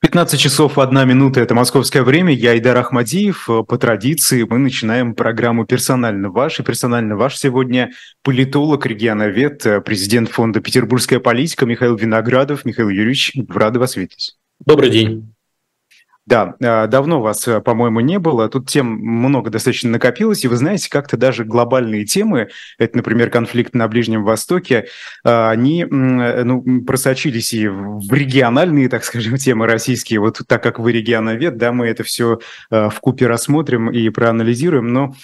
[0.00, 2.32] 15 часов 1 минута– это московское время.
[2.32, 3.48] Я Идар Ахмадиев.
[3.66, 6.60] По традиции мы начинаем программу «Персонально ваш».
[6.60, 7.90] И персонально ваш сегодня
[8.22, 12.64] политолог, регионовед, президент фонда «Петербургская политика» Михаил Виноградов.
[12.64, 14.36] Михаил Юрьевич, рады вас видеть.
[14.64, 15.34] Добрый день.
[16.28, 18.50] Да, а, давно вас, э, по-моему, не было.
[18.50, 20.44] Тут тем много достаточно накопилось.
[20.44, 24.88] И вы знаете, как-то даже глобальные темы, это, например, конфликт на Ближнем Востоке,
[25.24, 30.20] а, они ну, просочились и в региональные, так скажем, темы российские.
[30.20, 32.40] Вот так как вы регионовед, да, мы это все
[32.70, 34.92] а, в купе рассмотрим и проанализируем.
[34.92, 35.14] Но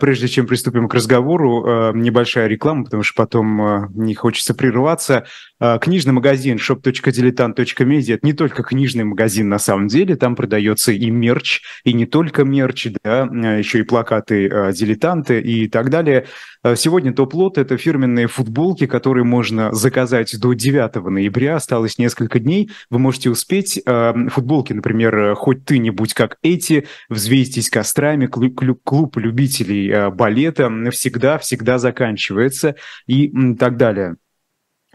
[0.00, 5.24] прежде чем приступим к разговору, небольшая реклама, потому что потом не хочется прерываться.
[5.60, 11.62] Книжный магазин shop.diletant.media– это не только книжный магазин на самом деле, там продается и мерч,
[11.82, 16.26] и не только мерч, да, а еще и плакаты а, дилетанты и так далее.
[16.62, 21.56] А сегодня топ-лот– это фирменные футболки, которые можно заказать до 9 ноября.
[21.56, 22.70] Осталось несколько дней.
[22.90, 23.82] Вы можете успеть.
[23.84, 32.76] Футболки, например, «Хоть ты не будь как эти», «Взвейтесь кострами», клуб любителей балета всегда-всегда заканчивается
[33.06, 34.16] и так далее.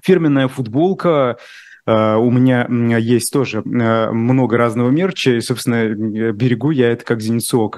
[0.04, 1.38] Фирменная футболка
[1.86, 2.66] Uh, у меня
[2.98, 5.90] есть тоже uh, много разного мерча, и, собственно,
[6.32, 7.70] берегу я это как зеницу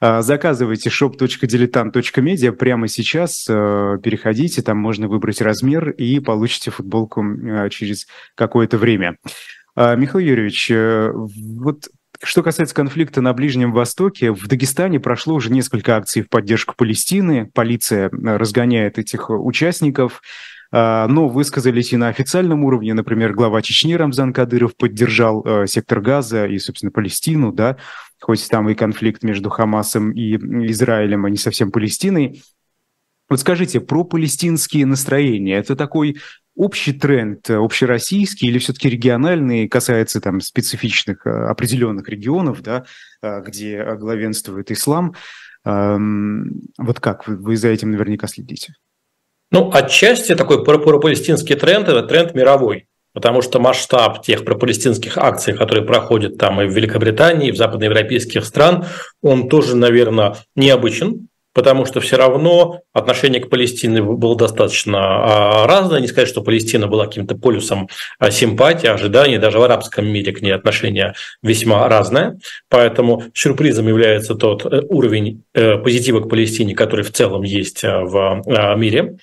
[0.00, 7.24] заказывайте shop.diletant.media прямо сейчас, переходите, там можно выбрать размер и получите футболку
[7.70, 9.16] через какое-то время.
[9.74, 10.70] Михаил Юрьевич,
[11.58, 11.88] вот
[12.22, 17.50] что касается конфликта на Ближнем Востоке, в Дагестане прошло уже несколько акций в поддержку Палестины.
[17.52, 20.22] Полиция разгоняет этих участников.
[20.72, 22.94] А, но высказались и на официальном уровне.
[22.94, 27.76] Например, глава Чечни Рамзан Кадыров поддержал э, сектор Газа и, собственно, Палестину, да,
[28.20, 30.36] хоть там и конфликт между Хамасом и
[30.70, 32.42] Израилем, а не совсем Палестиной.
[33.28, 36.18] Вот скажите, про палестинские настроения, это такой
[36.54, 42.84] общий тренд, э, общероссийский или все-таки региональный, касается там специфичных э, определенных регионов, да,
[43.22, 45.14] где главенствует ислам.
[45.62, 48.76] Вот как вы за этим наверняка следите?
[49.50, 52.86] Ну, отчасти такой пропалестинский тренд– это тренд мировой.
[53.12, 58.44] Потому что масштаб тех пропалестинских акций, которые проходят там и в Великобритании, и в западноевропейских
[58.44, 58.86] стран,
[59.20, 66.00] он тоже, наверное, необычен потому что все равно отношение к Палестине было достаточно а, разное.
[66.00, 67.88] Не сказать, что Палестина была каким-то полюсом
[68.18, 69.38] а, симпатии, ожиданий.
[69.38, 72.38] Даже в арабском мире к ней отношение весьма разное.
[72.68, 78.00] Поэтому сюрпризом является тот э, уровень э, позитива к Палестине, который в целом есть э,
[78.00, 78.42] в
[78.76, 79.16] мире.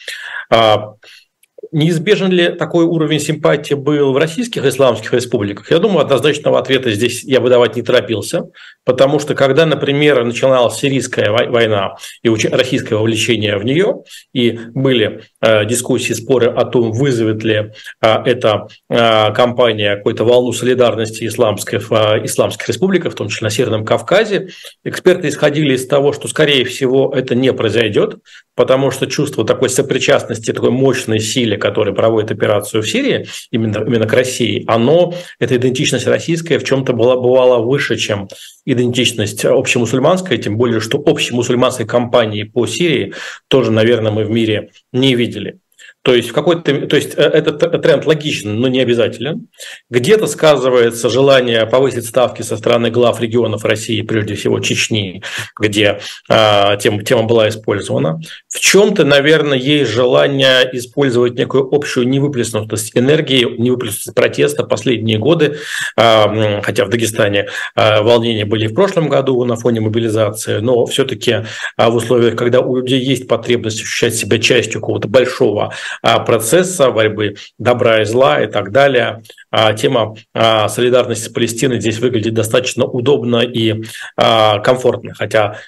[1.72, 5.70] Неизбежен ли такой уровень симпатии был в российских исламских республиках?
[5.70, 8.44] Я думаю, однозначного ответа здесь я выдавать не торопился,
[8.86, 15.66] потому что когда, например, начиналась сирийская война и российское вовлечение в нее, и были э,
[15.66, 22.68] дискуссии, споры о том, вызовет ли э, эта э, кампания какую-то волну солидарности исламских, исламских
[22.70, 24.50] республиках, в том числе на Северном Кавказе,
[24.86, 28.20] эксперты исходили из того, что, скорее всего, это не произойдет,
[28.56, 31.20] потому что чувство такой сопричастности, такой мощной
[31.58, 36.64] силе, которая проводит операцию в Сирии, именно, именно к России, оно, эта идентичность российская в
[36.64, 38.28] чем-то была, бывала выше, чем
[38.66, 43.14] идентичность общемусульманская, тем более, что общемусульманской кампании по Сирии
[43.48, 45.60] тоже, наверное, мы в мире не видели.
[46.04, 49.48] То есть, в какой-то, то есть э, этот тренд логичен, но не обязателен.
[49.90, 55.22] Где-то сказывается желание повысить ставки со стороны глав регионов России, прежде всего Чечни,
[55.60, 56.00] где
[56.30, 58.22] а, тема, тема была использована.
[58.48, 65.58] В чем-то, наверное, есть желание использовать некую общую невыплеснутость энергии, невыплеснутость протеста последние годы,
[65.98, 71.44] а, хотя в Дагестане а, волнения были в прошлом году на фоне мобилизации, но все-таки
[71.76, 77.36] а, в условиях, когда у людей есть потребность ощущать себя частью какого-то большого процесса борьбы
[77.58, 79.24] добра и зла и так далее.
[79.60, 83.82] А, тема а, солидарности с Палестиной здесь выглядит достаточно удобно и
[84.16, 85.60] комфортно, хотя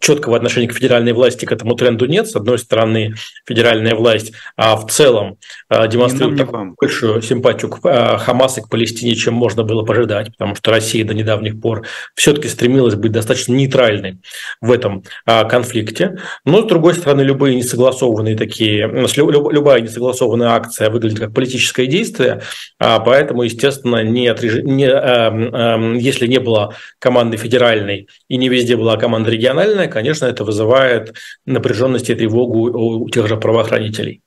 [0.00, 2.28] четкого отношения к федеральной власти к этому тренду нет.
[2.28, 3.14] С одной стороны,
[3.46, 5.36] федеральная власть в целом
[5.70, 6.48] демонстрирует
[6.78, 11.14] большую симпатию к Хамасу и к Палестине, чем можно было пожидать, потому что Россия до
[11.14, 14.18] недавних пор все-таки стремилась быть достаточно нейтральной
[14.60, 16.18] в этом конфликте.
[16.44, 22.42] Но, с другой стороны, любые несогласованные такие, любая несогласованная акция выглядит как политическое действие,
[22.78, 24.62] а поэтому, естественно, не отреж...
[24.62, 30.26] не, э, э, если не было команды федеральной и не везде была команда региональная, конечно,
[30.26, 31.14] это вызывает
[31.44, 34.22] напряженность и тревогу у тех же правоохранителей.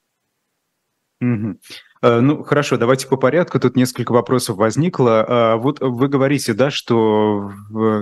[1.22, 1.60] Угу.
[2.02, 3.60] Э, ну, хорошо, давайте по порядку.
[3.60, 5.26] Тут несколько вопросов возникло.
[5.28, 7.52] Э, вот вы говорите, да, что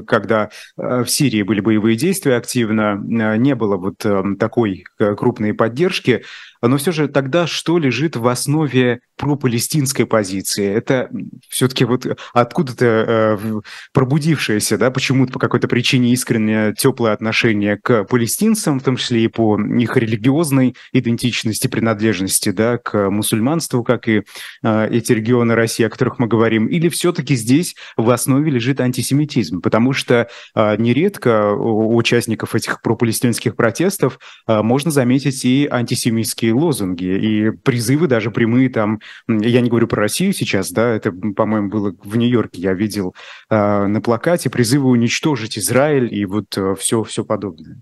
[0.07, 4.05] когда э, в Сирии были боевые действия активно, не было вот
[4.39, 6.23] такой крупной поддержки.
[6.61, 10.67] Но все же тогда что лежит в основе пропалестинской позиции?
[10.67, 11.09] Это
[11.49, 13.61] все-таки вот откуда-то
[13.94, 19.27] пробудившееся, да, почему-то по какой-то причине искреннее теплое отношение к палестинцам, в том числе и
[19.27, 24.24] по их религиозной идентичности, принадлежности, да, к мусульманству, как и
[24.63, 29.62] э, эти регионы России, о которых мы говорим, или все-таки здесь в основе лежит антисемитизм?
[29.62, 37.06] Потому что э, нередко у участников этих пропалестинских протестов э, можно заметить и антисемитские лозунги,
[37.06, 41.95] и призывы даже прямые там, я не говорю про Россию сейчас, да, это, по-моему, было
[42.04, 43.16] в Нью-Йорке, я видел
[43.50, 47.81] э, на плакате призывы уничтожить Израиль и вот все, все подобное.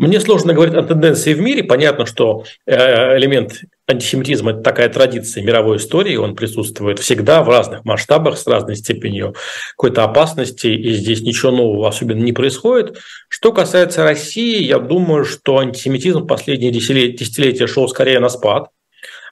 [0.00, 1.62] Мне сложно говорить о тенденции в мире.
[1.62, 7.84] Понятно, что э, элемент антисемитизма– это такая традиция мировой истории, он присутствует всегда в разных
[7.84, 9.34] масштабах, с разной степенью
[9.76, 12.98] какой-то опасности, и здесь ничего нового особенно не происходит.
[13.28, 18.68] Что касается России, я думаю, что антисемитизм в последние десятилетия шел скорее на спад,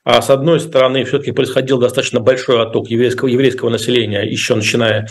[0.05, 5.09] а с одной стороны, все-таки происходил достаточно большой отток еврейского, еврейского населения, еще начиная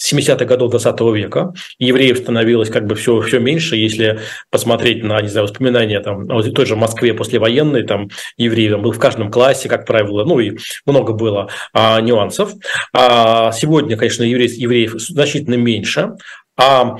[0.00, 1.52] 70-х годов 20 века.
[1.78, 3.76] Евреев становилось как бы все, все меньше.
[3.76, 8.82] Если посмотреть на, не знаю, воспоминания там, в той же Москве послевоенной, там евреев там,
[8.82, 10.56] был в каждом классе, как правило, ну и
[10.86, 12.52] много было а, нюансов.
[12.92, 16.12] А сегодня, конечно, евреев, евреев значительно меньше,
[16.58, 16.96] а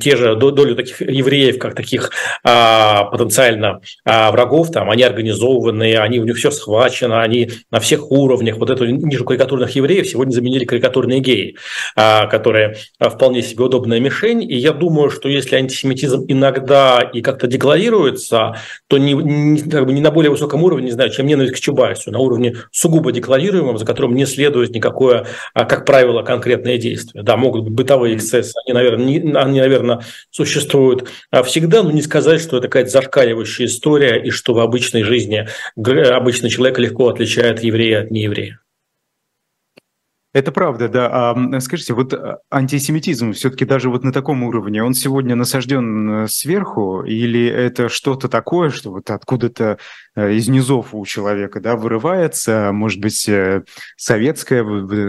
[0.00, 2.10] те же долю таких евреев, как таких
[2.44, 8.10] а, потенциально а, врагов, там, они организованные, они у них все схвачено, они на всех
[8.10, 8.58] уровнях.
[8.58, 11.56] Вот эту ниже карикатурных евреев сегодня заменили карикатурные геи,
[11.96, 14.42] а, которые вполне себе удобная мишень.
[14.42, 18.56] И я думаю, что если антисемитизм иногда и как-то декларируется,
[18.88, 21.60] то не, не, как бы не на более высоком уровне, не знаю, чем ненависть к
[21.60, 27.22] Чубайсу, на уровне сугубо декларируемом, за которым не следует никакое, как правило, конкретное действие.
[27.22, 30.00] Да, могут быть бытовые эксцессы, они, наверное, не, они, наверное,
[30.30, 35.02] существуют а всегда, но не сказать, что это какая-то зашкаливающая история и что в обычной
[35.02, 35.46] жизни
[35.76, 38.60] обычный человек легко отличает еврея от нееврея.
[40.32, 41.08] Это правда, да.
[41.12, 46.28] А скажите, вот а, антисемитизм все-таки даже вот на таком уровне, он сегодня насажден э,
[46.28, 49.76] сверху, или это что-то такое, что вот откуда-то
[50.14, 53.64] э, из низов у человека, да, вырывается, может быть, э,
[53.96, 54.64] советское,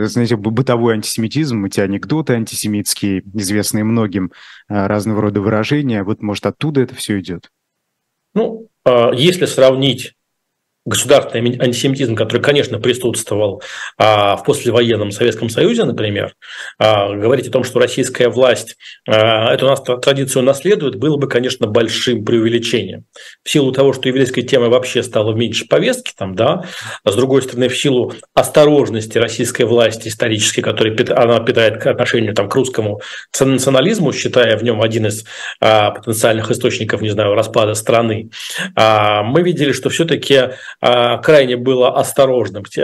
[0.07, 4.31] знаете, бытовой антисемитизм, эти анекдоты антисемитские, известные многим,
[4.67, 7.49] разного рода выражения, вот, может, оттуда это все идет?
[8.33, 10.15] Ну, а, если сравнить
[10.85, 13.61] государственный антисемитизм, который, конечно, присутствовал
[13.97, 16.35] а, в послевоенном Советском Союзе, например,
[16.77, 18.75] а, говорить о том, что российская власть
[19.07, 23.05] а, эту нас традицию наследует, было бы, конечно, большим преувеличением.
[23.43, 26.65] В силу того, что еврейская тема вообще стала меньше повестки, там, да,
[27.03, 32.33] а с другой стороны, в силу осторожности российской власти исторической, которая она питает к отношению
[32.33, 32.99] там, к русскому
[33.39, 35.23] национализму, считая в нем один из
[35.61, 38.29] а, потенциальных источников, не знаю, распада страны,
[38.75, 42.81] а, мы видели, что все-таки крайне было осторожным э,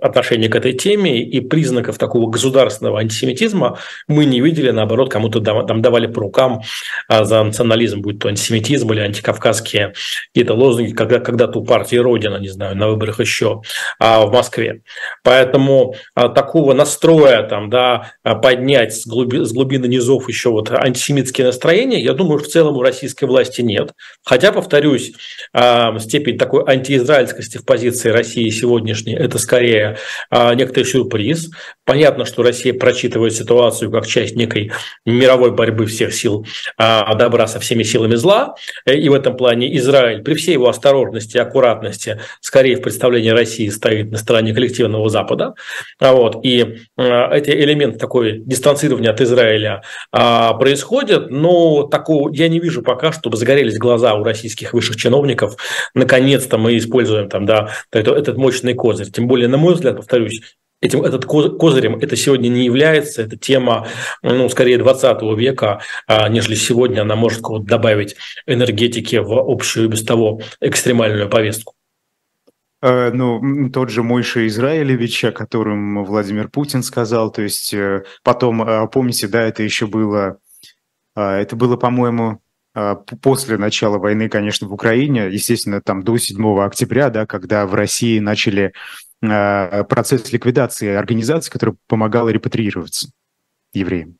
[0.00, 5.82] отношение к этой теме, и признаков такого государственного антисемитизма мы не видели, наоборот, кому-то там
[5.82, 6.62] давали по рукам
[7.08, 9.94] а, за национализм, будь то антисемитизм или антикавказские
[10.28, 13.62] какие-то лозунги, когда, когда-то у партии Родина, не знаю, на выборах еще
[13.98, 14.82] а, в Москве.
[15.22, 22.00] Поэтому такого настроя там, да, поднять с, глуби, с глубины низов еще вот антисемитские настроения,
[22.00, 23.92] я думаю, в целом у российской власти нет.
[24.24, 25.12] Хотя, повторюсь,
[25.98, 29.98] степень такой антиизраильскости в позиции России сегодняшней, это скорее
[30.30, 31.50] а, некоторый сюрприз.
[31.84, 34.72] Понятно, что Россия прочитывает ситуацию как часть некой
[35.04, 38.54] мировой борьбы всех сил а, добра со всеми силами зла.
[38.86, 43.68] И в этом плане Израиль при всей его осторожности и аккуратности скорее в представлении России
[43.68, 45.54] стоит на стороне коллективного Запада.
[45.98, 46.44] А вот.
[46.44, 53.36] И эти элементы такой дистанцирования от Израиля происходят, но такого я не вижу пока, чтобы
[53.36, 55.56] загорелись глаза у российских высших чиновников
[55.94, 59.10] наконец наконец-то мы используем там, да, этот мощный козырь.
[59.10, 60.42] Тем более, на мой взгляд, повторюсь,
[60.80, 63.86] этим, этот козырем это сегодня не является, это тема,
[64.22, 68.16] ну, скорее 20 века, а, нежели сегодня она может добавить
[68.46, 71.74] энергетики в общую без того экстремальную повестку.
[72.82, 78.62] Э, ну, тот же Мойша Израилевич, о котором Владимир Путин сказал, то есть э, потом,
[78.62, 80.38] э, помните, да, это еще было,
[81.16, 82.40] это было, по-моему,
[83.22, 88.18] после начала войны, конечно, в Украине, естественно, там до 7 октября, да, когда в России
[88.18, 88.72] начали
[89.22, 93.10] а, процесс ликвидации организации, которая помогала репатриироваться
[93.72, 94.16] евреям.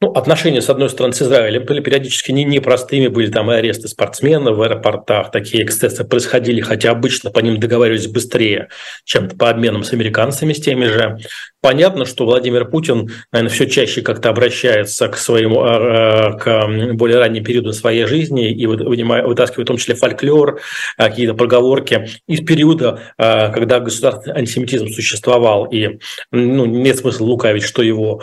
[0.00, 3.88] ну, отношения, с одной стороны, с Израилем были периодически не, непростыми, были там и аресты
[3.88, 8.68] спортсменов в аэропортах, такие эксцессы происходили, хотя обычно по ним договаривались быстрее,
[9.04, 11.18] чем по обменам с американцами, с теми же.
[11.64, 17.16] Понятно, что Владимир Путин, наверное, все чаще как-то обращается к своему, а, а, к более
[17.16, 20.60] ранним периоду своей жизни и вытаскивает в том числе фольклор,
[20.98, 27.80] а, какие-то проговорки из периода, когда государственный антисемитизм существовал, и ну, нет смысла лукавить, что
[27.82, 28.20] его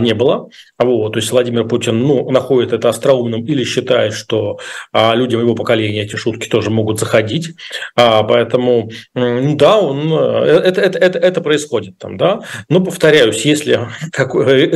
[0.00, 0.48] не было.
[0.78, 4.60] Вот, то есть Владимир Путин ну, находит это остроумным или считает, что
[4.94, 7.56] людям его поколения эти шутки тоже могут заходить.
[7.96, 12.42] Поэтому, да, он, э, это, это, это, это происходит там, да.
[12.70, 13.88] Но, повторяюсь, если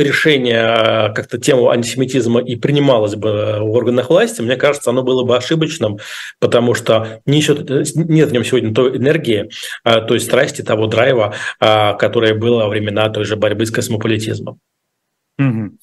[0.01, 5.37] решение как-то тему антисемитизма и принималось бы в органах власти, мне кажется, оно было бы
[5.37, 5.99] ошибочным,
[6.39, 9.51] потому что несет, нет в нем сегодня той энергии,
[9.83, 14.59] а, той страсти, того драйва, а, которая была во времена той же борьбы с космополитизмом.
[15.37, 15.77] Угу.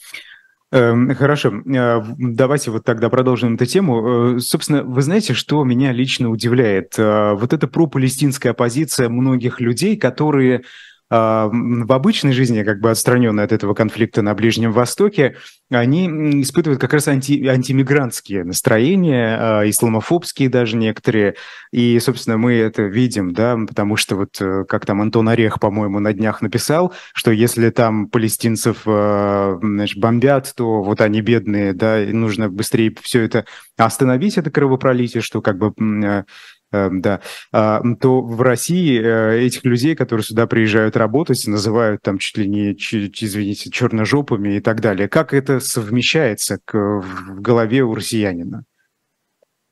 [0.72, 4.36] Хорошо, а, давайте вот тогда продолжим эту тему.
[4.36, 6.98] Э, собственно, вы знаете, что меня лично удивляет?
[6.98, 13.52] Вот эта пропалестинская позиция многих людей, которые а, в обычной жизни, как бы отстраненные от
[13.52, 15.36] этого конфликта на Ближнем Востоке,
[15.70, 16.06] они
[16.42, 21.36] испытывают как раз анти, антимигрантские настроения, а, исламофобские даже некоторые.
[21.72, 26.00] И, собственно, мы это видим, да, потому что вот э, как там Антон Орех, по-моему,
[26.00, 31.98] на днях написал, что если там палестинцев а, значит, бомбят, то вот они бедные, да,
[31.98, 36.26] нужно быстрее все это остановить, это кровопролитие, что как бы Эм,
[36.72, 37.20] да,
[37.52, 42.48] а, то в России э, этих людей, которые сюда приезжают работать, называют там чуть ли
[42.48, 45.08] не, извините, черножопами и так далее.
[45.08, 48.64] Как это совмещается в голове у россиянина?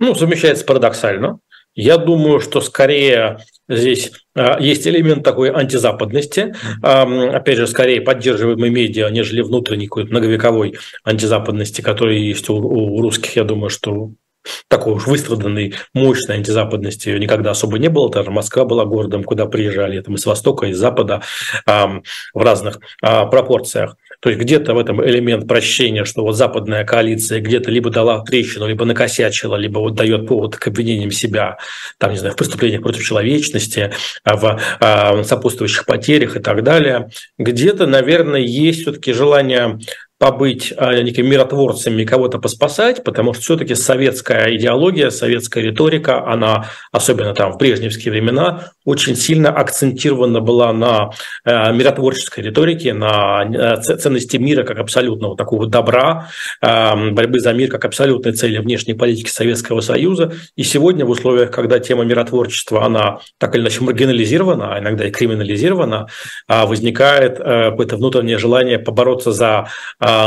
[0.01, 1.39] Ну, совмещается парадоксально.
[1.75, 3.39] Я думаю, что скорее
[3.69, 10.77] здесь а, есть элемент такой антизападности, опять же, скорее поддерживаемый медиа, нежели внутренней какой-то многовековой
[11.05, 14.11] антизападности, которая есть у русских, я думаю, что
[14.69, 18.11] такой уж выстраданной, мощной антизападности никогда особо не было.
[18.11, 21.23] Даже Москва была городом, куда приезжали там из Востока, из Запада
[21.67, 22.03] в
[22.43, 23.97] разных э, пропорциях.
[24.21, 28.67] То есть где-то в этом элемент прощения, что вот западная коалиция где-то либо дала трещину,
[28.67, 31.59] либо накосячила, либо вот дает повод к обвинениям себя,
[31.99, 33.93] там, не знаю, в преступлениях против человечности,
[34.25, 37.11] а, в э, сопутствующих потерях и так далее.
[37.39, 39.79] Где-то, наверное, есть все-таки желание
[40.19, 47.35] побыть а, некими миротворцами, кого-то поспасать, потому что все-таки советская идеология, советская риторика, она, особенно
[47.35, 51.11] там в брежневские времена, очень сильно акцентирована была на
[51.45, 56.31] э, миротворческой риторике, на э, ценности мира как абсолютного такого добра,
[56.63, 60.33] э, борьбы за мир как абсолютной цели внешней политики Советского Союза.
[60.57, 65.11] И сегодня в условиях, когда тема миротворчества, она так или иначе маргинализирована, а иногда и
[65.11, 66.09] криминализирована,
[66.49, 69.69] а возникает какое-то внутреннее желание побороться за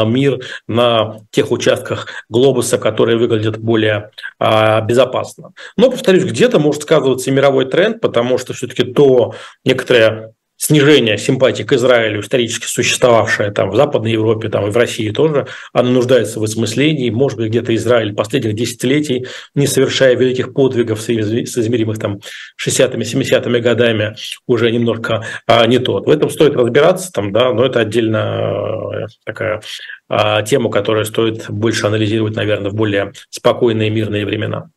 [0.06, 5.54] мир на тех участках глобуса, которые выглядят более а, безопасно.
[5.78, 11.74] Но, повторюсь, где-то может сказываться мировой тренд, потому что все-таки то некоторое снижение симпатии к
[11.74, 16.44] Израилю, исторически существовавшее там в Западной Европе, там и в России тоже, оно нуждается в
[16.44, 17.10] осмыслении.
[17.10, 19.26] Может быть, где-то Израиль последних десятилетий,
[19.56, 22.20] не совершая великих подвигов, соизмеримых там
[22.64, 24.16] 60-ми, 70-ми годами,
[24.46, 26.06] уже немножко а, не тот.
[26.06, 29.62] В этом стоит разбираться, там, да, но это отдельно такая
[30.10, 34.70] а, тема, которую стоит больше анализировать, наверное, в более спокойные мирные времена.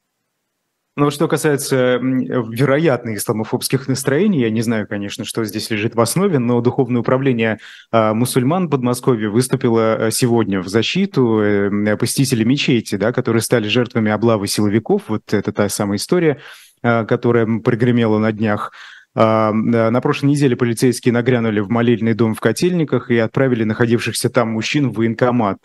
[0.96, 6.38] Ну, что касается вероятных исламофобских настроений, я не знаю, конечно, что здесь лежит в основе,
[6.38, 7.58] но Духовное управление
[7.90, 14.12] а, мусульман Подмосковья выступило а, сегодня в защиту э, посетителей мечети, да, которые стали жертвами
[14.12, 15.02] облавы силовиков.
[15.08, 16.38] Вот это та самая история,
[16.80, 18.72] а, которая прогремела на днях.
[19.16, 24.90] На прошлой неделе полицейские нагрянули в молельный дом в Котельниках и отправили находившихся там мужчин
[24.90, 25.58] в военкомат.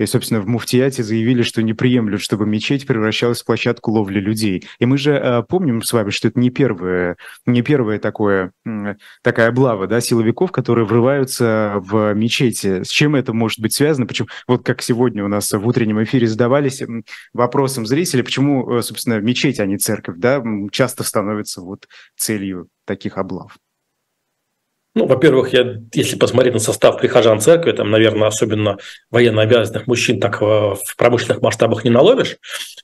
[0.00, 4.66] И, собственно, в Муфтияте заявили, что не приемлют, чтобы мечеть превращалась в площадку ловли людей.
[4.78, 8.52] И мы же э, помним с вами, что это не первое, не первое такое,
[9.22, 12.82] такая облава да, силовиков, которые врываются в мечети.
[12.82, 14.06] С чем это может быть связано?
[14.06, 16.82] Почему, вот как сегодня у нас в утреннем эфире задавались
[17.34, 20.42] вопросом зрителей, почему, э, собственно, мечеть, а не церковь, да,
[20.72, 23.58] часто становится вот целью таких облав.
[24.94, 28.78] Ну, во-первых, я, если посмотреть на состав прихожан церкви, там, наверное, особенно
[29.10, 32.38] военно обязанных мужчин так в промышленных масштабах не наловишь.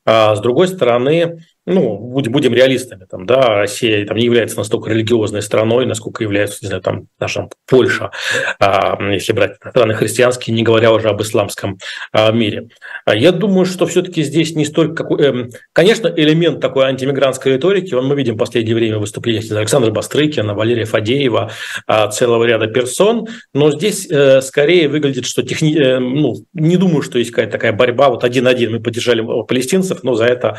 [0.04, 4.90] А с другой стороны, ну, будем, будем реалистами, там, да, Россия там, не является настолько
[4.90, 8.12] религиозной страной, насколько является, не знаю, там, наша Польша,
[8.60, 11.78] а, если брать страны христианские, не говоря уже об исламском
[12.12, 12.68] а, мире.
[13.04, 14.94] А я думаю, что все-таки здесь не столько...
[14.94, 19.90] Какой, э, конечно, элемент такой антимигрантской риторики, он мы видим в последнее время выступления Александра
[19.90, 21.50] Бастрыкина, Валерия Фадеева,
[22.12, 25.76] целого ряда персон, но здесь э, скорее выглядит, что техни...
[25.76, 30.14] э, ну, не думаю, что есть какая-то такая борьба, вот один-один мы поддержали палестинцев, но
[30.14, 30.58] за это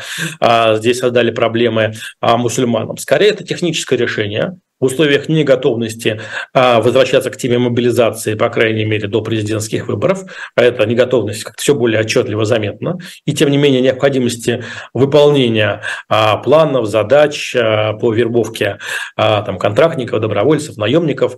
[0.78, 2.96] здесь создали проблемы а, мусульманам.
[2.96, 6.20] Скорее, это техническое решение, в условиях неготовности
[6.54, 11.62] а, возвращаться к теме мобилизации, по крайней мере, до президентских выборов, а эта неготовность как-то
[11.62, 18.78] все более отчетливо заметна, и тем не менее необходимости выполнения а, планов, задач по вербовке
[19.16, 21.36] там, контрактников, добровольцев, наемников,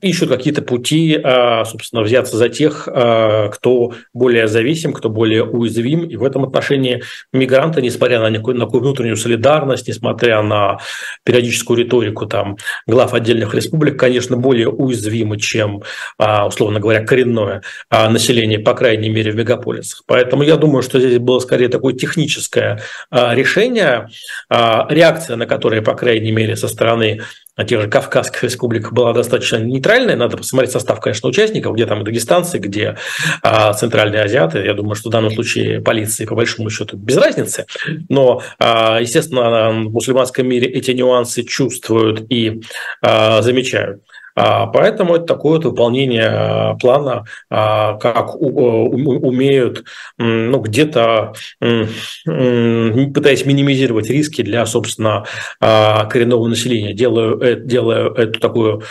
[0.00, 1.20] ищут какие-то пути,
[1.64, 7.02] собственно, взяться за тех, кто более зависим, кто более уязвим, и в этом отношении
[7.32, 10.78] мигранты, несмотря на некую, на некую внутреннюю солидарность, несмотря на
[11.24, 12.56] периодическую политическую риторику там
[12.86, 15.82] глав отдельных республик, конечно, более уязвимы, чем,
[16.18, 20.02] а, условно говоря, коренное а, население, по крайней мере, в мегаполисах.
[20.06, 22.80] Поэтому я думаю, что здесь было скорее такое техническое
[23.10, 24.08] а, решение,
[24.48, 27.20] реакция на которое, по крайней мере, со стороны
[27.56, 30.16] на тех же Кавказских республиках была достаточно нейтральная.
[30.16, 32.96] Надо посмотреть состав, конечно, участников, где там и дагестанцы, где
[33.42, 34.58] а, центральные азиаты.
[34.58, 37.66] Я думаю, что в данном случае полиции, по большому счету, без разницы.
[38.08, 42.60] Но, а, естественно, в мусульманском мире эти нюансы чувствуют и
[43.00, 44.02] а, замечают.
[44.36, 49.84] А, поэтому это такое вот выполнение а, плана, а, как умеют,
[50.18, 55.24] ну, где-то пытаясь минимизировать риски для, собственно,
[55.60, 58.82] коренного населения, делая, э, делая эту такую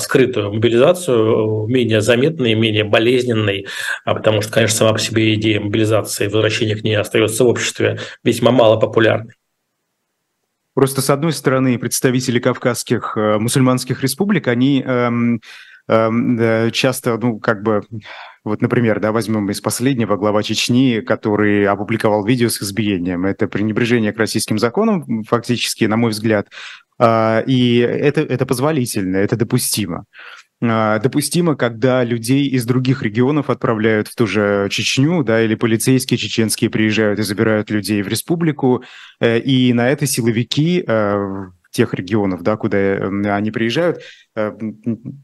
[0.00, 3.66] скрытую мобилизацию менее заметной, менее болезненной,
[4.04, 7.98] потому что, конечно, сама по себе идея мобилизации и возвращения к ней остается в обществе
[8.22, 9.34] весьма мало популярной.
[10.74, 15.40] Просто, с одной стороны, представители кавказских э, мусульманских республик, они эм,
[15.88, 17.82] эм, часто, ну, как бы,
[18.44, 23.26] вот, например, да, возьмем из последнего глава Чечни, который опубликовал видео с избиением.
[23.26, 26.48] Это пренебрежение к российским законам, фактически, на мой взгляд.
[27.00, 29.98] Э, и это, это позволительно, это допустимо.
[29.98, 30.04] А,
[30.60, 36.68] допустимо, когда людей из других регионов отправляют в ту же Чечню, да, или полицейские чеченские
[36.68, 38.84] приезжают и забирают людей в республику,
[39.20, 42.78] э, и на это силовики э, тех регионов, да, куда
[43.36, 44.02] они приезжают,
[44.36, 44.52] э,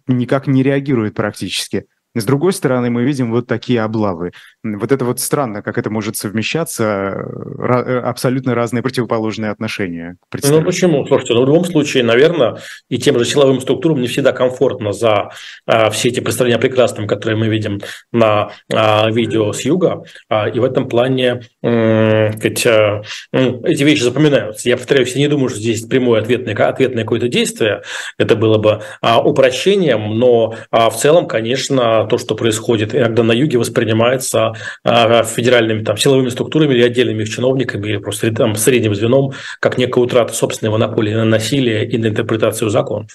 [0.07, 1.87] никак не реагируют практически.
[2.15, 4.33] С другой стороны, мы видим вот такие облавы.
[4.75, 10.17] Вот это вот странно, как это может совмещаться, э, абсолютно разные противоположные отношения.
[10.43, 11.07] Ну почему?
[11.07, 12.59] Слушайте, ну в любом случае, наверное,
[12.89, 15.31] и тем же силовым структурам не всегда комфортно за
[15.67, 17.81] а, все эти представления прекрасным, которые мы видим
[18.13, 24.03] на а, видео с юга, а, и в этом плане а, сказать, а, эти вещи
[24.03, 24.69] запоминаются.
[24.69, 27.83] Я повторяюсь, я не думаю, что здесь прямое ответное, ответное какое-то действие,
[28.19, 33.33] это было бы а, упрощением, но а, в целом, конечно, то, что происходит иногда на
[33.33, 39.33] юге, воспринимается федеральными там, силовыми структурами или отдельными их чиновниками, или просто там, средним звеном,
[39.61, 43.11] как некая утрата собственной монополии на насилие и на интерпретацию законов.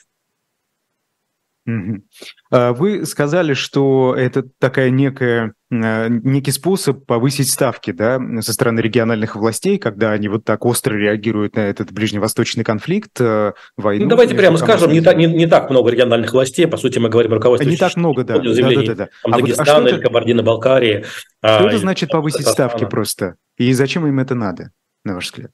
[2.52, 8.80] А вы сказали, что это такая некая, а, некий способ повысить ставки да, со стороны
[8.80, 14.06] региональных властей, когда они вот так остро реагируют на этот ближневосточный конфликт, э, войну.
[14.06, 17.10] Ну, давайте прямо скажем, не так, не, не так много региональных властей, по сути, мы
[17.10, 17.70] говорим руководство.
[17.70, 18.40] Не так много, да.
[18.40, 19.10] да, да, да, да.
[19.24, 21.06] Там, а Дагестана вот, а или Кабардино-Балкарии.
[21.44, 23.36] Что это значит повысить ставки просто?
[23.58, 24.72] И зачем им это надо,
[25.04, 25.52] на ваш взгляд?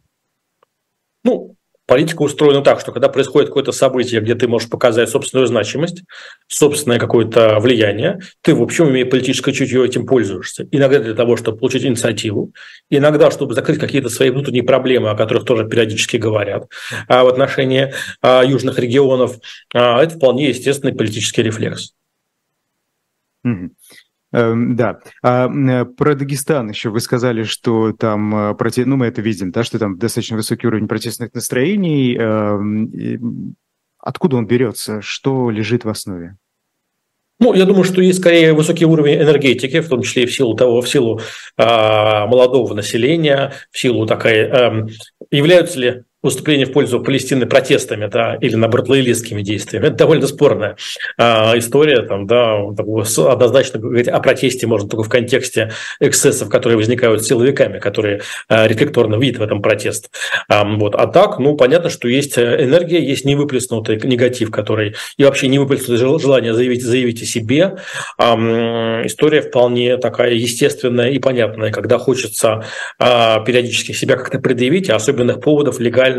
[1.26, 1.57] Ну,
[1.88, 6.04] Политика устроена так, что когда происходит какое-то событие, где ты можешь показать собственную значимость,
[6.48, 10.68] собственное какое-то влияние, ты, в общем, имея политическое чутье, этим пользуешься.
[10.72, 12.52] Иногда для того, чтобы получить инициативу,
[12.90, 16.68] иногда, чтобы закрыть какие-то свои внутренние проблемы, о которых тоже периодически говорят
[17.08, 19.38] а в отношении а, южных регионов.
[19.74, 21.94] А, это вполне естественный политический рефлекс.
[23.46, 23.70] Mm-hmm.
[24.34, 25.00] Эм, да.
[25.24, 28.86] А э, про Дагестан еще вы сказали, что там, э, проте...
[28.86, 32.16] ну, мы это видим, да, что там достаточно высокий уровень протестных настроений.
[32.18, 33.56] Эм,
[33.98, 35.02] откуда он берется?
[35.02, 36.36] Что лежит в основе?
[37.40, 40.56] Ну, я думаю, что есть скорее высокий уровень энергетики, в том числе и в силу
[40.56, 41.22] того, в силу
[41.56, 44.88] э, молодого населения, в силу такой, э,
[45.30, 49.88] являются ли выступление в пользу Палестины протестами, да, или наоборот лоялистскими действиями.
[49.88, 50.78] Это довольно спорная
[51.18, 57.26] а, история, там, да, однозначно говорить о протесте можно только в контексте эксцессов, которые возникают
[57.26, 60.12] силовиками, которые а, рефлекторно видят в этом протест.
[60.50, 60.96] А, вот.
[60.96, 66.54] а так, ну, понятно, что есть энергия, есть невыплеснутый негатив, который и вообще невыплеснутое желание
[66.54, 67.78] заявить, заявить о себе.
[68.18, 68.36] А,
[69.06, 72.66] история вполне такая естественная и понятная, когда хочется
[73.00, 76.17] а, периодически себя как-то предъявить, а особенных поводов легальных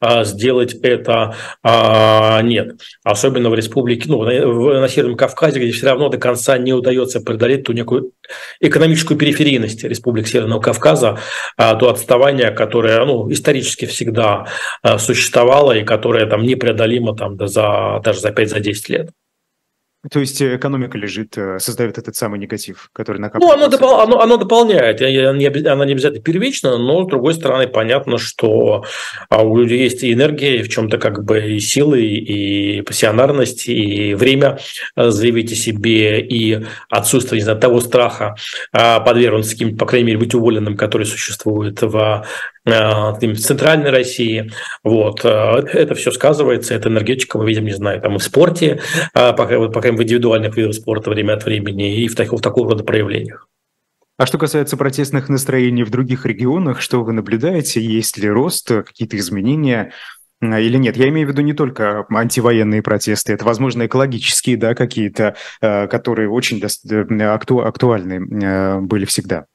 [0.00, 2.80] а, сделать это а, нет.
[3.04, 7.64] Особенно в республике, ну, на, Северном Кавказе, где все равно до конца не удается преодолеть
[7.64, 8.12] ту некую
[8.60, 11.18] экономическую периферийность Республики Северного Кавказа,
[11.56, 14.46] а, то отставание, которое ну, исторически всегда
[14.98, 19.10] существовало и которое там непреодолимо там, за, даже за 5-10 лет.
[20.10, 23.58] То есть э, экономика лежит, э, создает этот самый негатив, который накапливается?
[23.58, 25.00] Ну, оно, допол- оно, оно дополняет.
[25.00, 28.84] Она не обязательно первична, но, с другой стороны, понятно, что
[29.28, 33.68] а, у людей есть и энергия, и в чем-то как бы и силы, и пассионарность,
[33.68, 34.58] и время
[34.96, 38.36] э, заявить о себе, и отсутствие, не знаю, того страха
[38.72, 42.24] а, подвергнуться каким по крайней мере, быть уволенным, который существует в
[42.66, 44.50] в центральной России.
[44.82, 45.24] Вот.
[45.24, 48.80] Это все сказывается, это энергетика, мы видим, не знаю, там и в спорте,
[49.12, 52.84] пока, пока в индивидуальных видах спорта время от времени и в, так, в такого рода
[52.84, 53.48] проявлениях.
[54.18, 57.82] А что касается протестных настроений в других регионах, что вы наблюдаете?
[57.82, 59.92] Есть ли рост, какие-то изменения
[60.40, 60.96] или нет?
[60.96, 66.30] Я имею в виду не только антивоенные протесты, это, возможно, экологические, да, какие-то, э, которые
[66.30, 69.46] очень э, актуальны э, были всегда.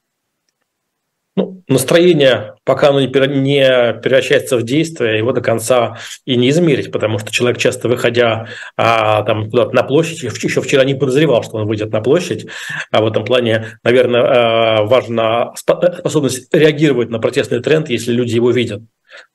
[1.34, 7.18] Ну, настроение, пока оно не превращается в действие, его до конца и не измерить, потому
[7.18, 11.66] что человек часто, выходя а, там куда-то на площадь, еще вчера не подозревал, что он
[11.66, 12.46] выйдет на площадь,
[12.90, 18.50] а в этом плане, наверное, а, важна способность реагировать на протестный тренд, если люди его
[18.50, 18.82] видят.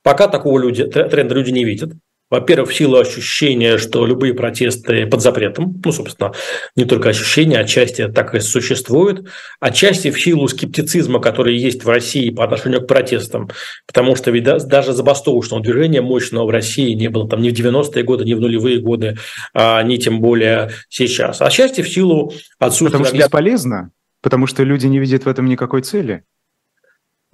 [0.04, 1.94] Пока такого люди, тренда люди не видят.
[2.30, 6.34] Во-первых, в силу ощущения, что любые протесты под запретом, ну, собственно,
[6.76, 9.26] не только ощущения, отчасти так и существует,
[9.62, 13.50] отчасти в силу скептицизма, который есть в России по отношению к протестам,
[13.86, 18.04] потому что ведь даже забастовочного движения мощного в России не было там ни в 90-е
[18.04, 19.18] годы, ни в нулевые годы,
[19.54, 21.42] а ни тем более сейчас.
[21.42, 22.88] Отчасти в силу отсутствия...
[22.88, 23.92] Потому что бесполезно?
[24.22, 26.24] Потому что люди не видят в этом никакой цели?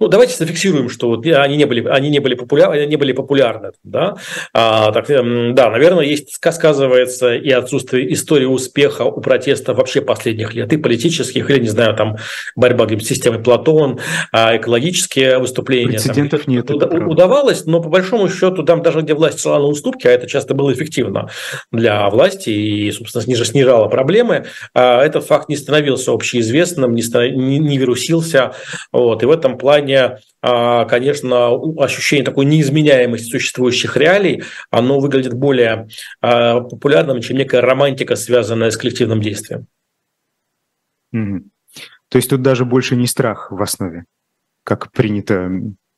[0.00, 3.12] Ну, давайте зафиксируем, что вот они не были, они не были, популярны, они не были
[3.12, 3.70] популярны.
[3.84, 4.16] Да?
[4.52, 10.52] А, так, эм, да, наверное, есть сказывается и отсутствие истории успеха у протеста вообще последних
[10.52, 12.16] лет, и политических, или, не знаю, там,
[12.56, 14.00] борьба с системой Платон,
[14.32, 15.92] а, экологические выступления.
[15.92, 16.68] Прецедентов там, нет.
[16.70, 20.54] Удавалось, но по большому счету там даже где власть шла на уступки, а это часто
[20.54, 21.30] было эффективно
[21.70, 28.54] для власти и, собственно, снижало проблемы, а, этот факт не становился общеизвестным, не, не вирусился.
[28.90, 35.34] Вот, и в этом плане плане, а, конечно, ощущение такой неизменяемости существующих реалий, оно выглядит
[35.34, 35.88] более
[36.20, 39.66] а, популярным, чем некая романтика, связанная с коллективным действием.
[41.14, 41.44] Mm-hmm.
[42.08, 44.04] То есть тут даже больше не страх в основе,
[44.62, 45.50] как принято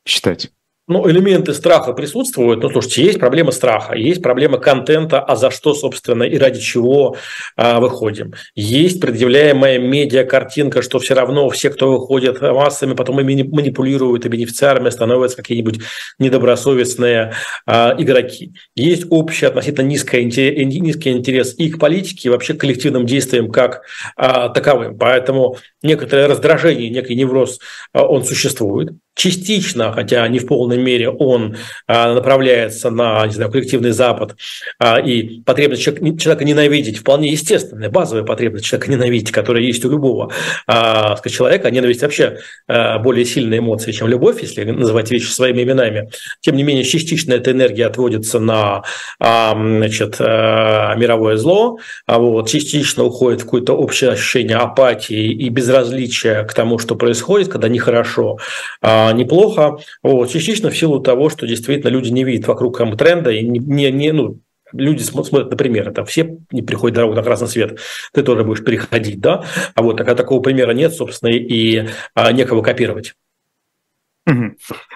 [0.05, 0.51] считать.
[0.89, 2.63] Ну, элементы страха присутствуют.
[2.63, 7.17] Ну, слушайте, есть проблема страха, есть проблема контента, а за что, собственно, и ради чего
[7.57, 8.33] а, выходим.
[8.55, 14.89] Есть предъявляемая медиа-картинка, что все равно все, кто выходит массами, потом ими манипулируют, и бенефициарами
[14.89, 15.81] становятся какие-нибудь
[16.19, 17.33] недобросовестные
[17.65, 18.53] а, игроки.
[18.73, 23.81] Есть общий относительно низкий, низкий интерес и к политике, и вообще к коллективным действиям как
[24.15, 24.97] а, таковым.
[24.97, 27.59] Поэтому некоторое раздражение, некий невроз,
[27.91, 33.51] а, он существует частично, хотя не в полной мере, он а, направляется на не знаю,
[33.51, 34.35] коллективный Запад,
[34.79, 40.31] а, и потребность человека ненавидеть вполне естественная, базовая потребность человека ненавидеть, которая есть у любого
[40.67, 41.69] а, человека.
[41.71, 46.09] Ненависть вообще более сильная эмоция, чем любовь, если называть вещи своими именами.
[46.41, 48.83] Тем не менее, частично эта энергия отводится на
[49.19, 56.77] значит, мировое зло, вот, частично уходит в какое-то общее ощущение апатии и безразличия к тому,
[56.77, 58.37] что происходит, когда нехорошо.
[58.81, 59.77] А, неплохо.
[60.03, 63.91] Вот, частично в силу того, что действительно люди не видят вокруг там, тренда и не,
[63.91, 64.39] не, ну,
[64.73, 67.79] люди смотрят, например, это все не приходят дорогу на красный свет,
[68.13, 72.61] ты тоже будешь переходить, да, а вот такая, такого примера нет, собственно, и а, некого
[72.61, 73.13] копировать.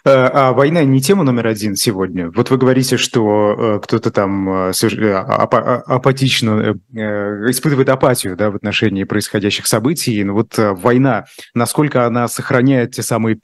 [0.03, 2.29] А война не тема номер один сегодня.
[2.31, 9.03] Вот вы говорите, что э, кто-то там э, э, апатично испытывает апатию да, в отношении
[9.03, 10.23] происходящих событий.
[10.23, 13.39] Но вот война, насколько она сохраняет те самые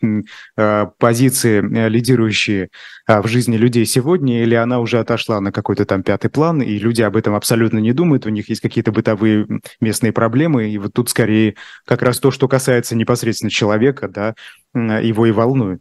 [0.98, 2.70] позиции, лидирующие
[3.08, 7.02] в жизни людей сегодня, или она уже отошла на какой-то там пятый план, и люди
[7.02, 9.48] об этом абсолютно не думают, у них есть какие-то бытовые
[9.80, 14.36] местные проблемы, и вот тут скорее как раз то, что касается непосредственно человека, да,
[14.74, 15.77] его и волнует.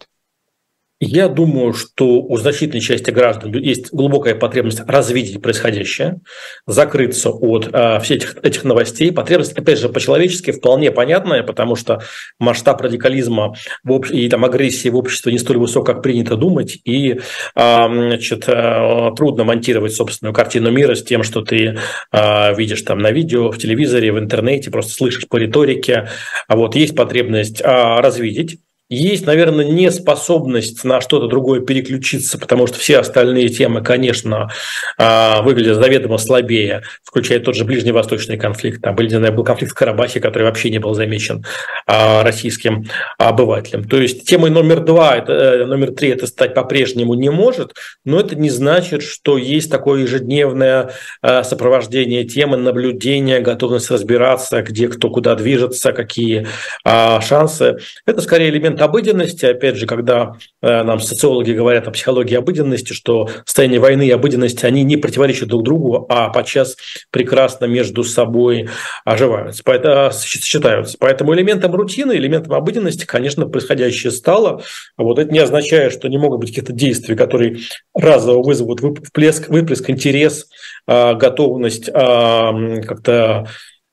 [0.98, 6.20] Я думаю, что у значительной части граждан есть глубокая потребность развидеть происходящее,
[6.66, 9.12] закрыться от э, всех этих, этих новостей.
[9.12, 12.00] Потребность, опять же, по-человечески вполне понятная, потому что
[12.38, 13.54] масштаб радикализма
[13.84, 14.06] в об...
[14.06, 17.18] и там, агрессии в обществе не столь высок, как принято думать, и э,
[17.54, 21.78] значит, э, трудно монтировать собственную картину мира с тем, что ты
[22.10, 26.08] э, видишь там на видео, в телевизоре, в интернете, просто слышишь по риторике.
[26.48, 27.64] А вот есть потребность э,
[28.00, 34.48] развидеть есть, наверное, неспособность на что-то другое переключиться, потому что все остальные темы, конечно,
[34.96, 38.82] а, выглядят заведомо слабее, включая тот же ближневосточный конфликт.
[38.82, 41.44] Там был, был конфликт в Карабахе, который вообще не был замечен
[41.86, 42.86] а, российским
[43.18, 43.88] обывателем.
[43.88, 48.20] То есть темой номер два, это, э, номер три это стать по-прежнему не может, но
[48.20, 55.10] это не значит, что есть такое ежедневное а, сопровождение темы, наблюдение, готовность разбираться, где кто
[55.10, 56.46] куда движется, какие
[56.84, 57.78] шансы.
[58.06, 62.92] Это скорее элемент элемент обыденности, опять же, когда э, нам социологи говорят о психологии обыденности,
[62.92, 66.76] что состояние войны и обыденности, они не противоречат друг другу, а подчас
[67.10, 68.68] прекрасно между собой
[69.04, 70.96] оживаются, поэтому, сочетаются.
[70.98, 74.62] Поэтому элементом рутины, элементом обыденности, конечно, происходящее стало.
[74.96, 77.58] А вот это не означает, что не могут быть каких-то действий, которые
[77.94, 80.46] разово вызовут выплеск, выплеск интерес,
[80.86, 83.46] а, готовность а, как-то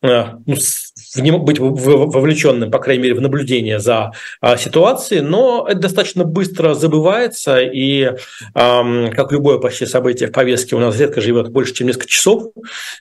[0.04, 0.56] а, ну,
[1.15, 7.60] быть вовлеченным, по крайней мере, в наблюдение за а, ситуацией, но это достаточно быстро забывается,
[7.60, 8.12] и
[8.54, 12.43] как любое почти событие в повестке у нас редко живет больше, чем несколько часов.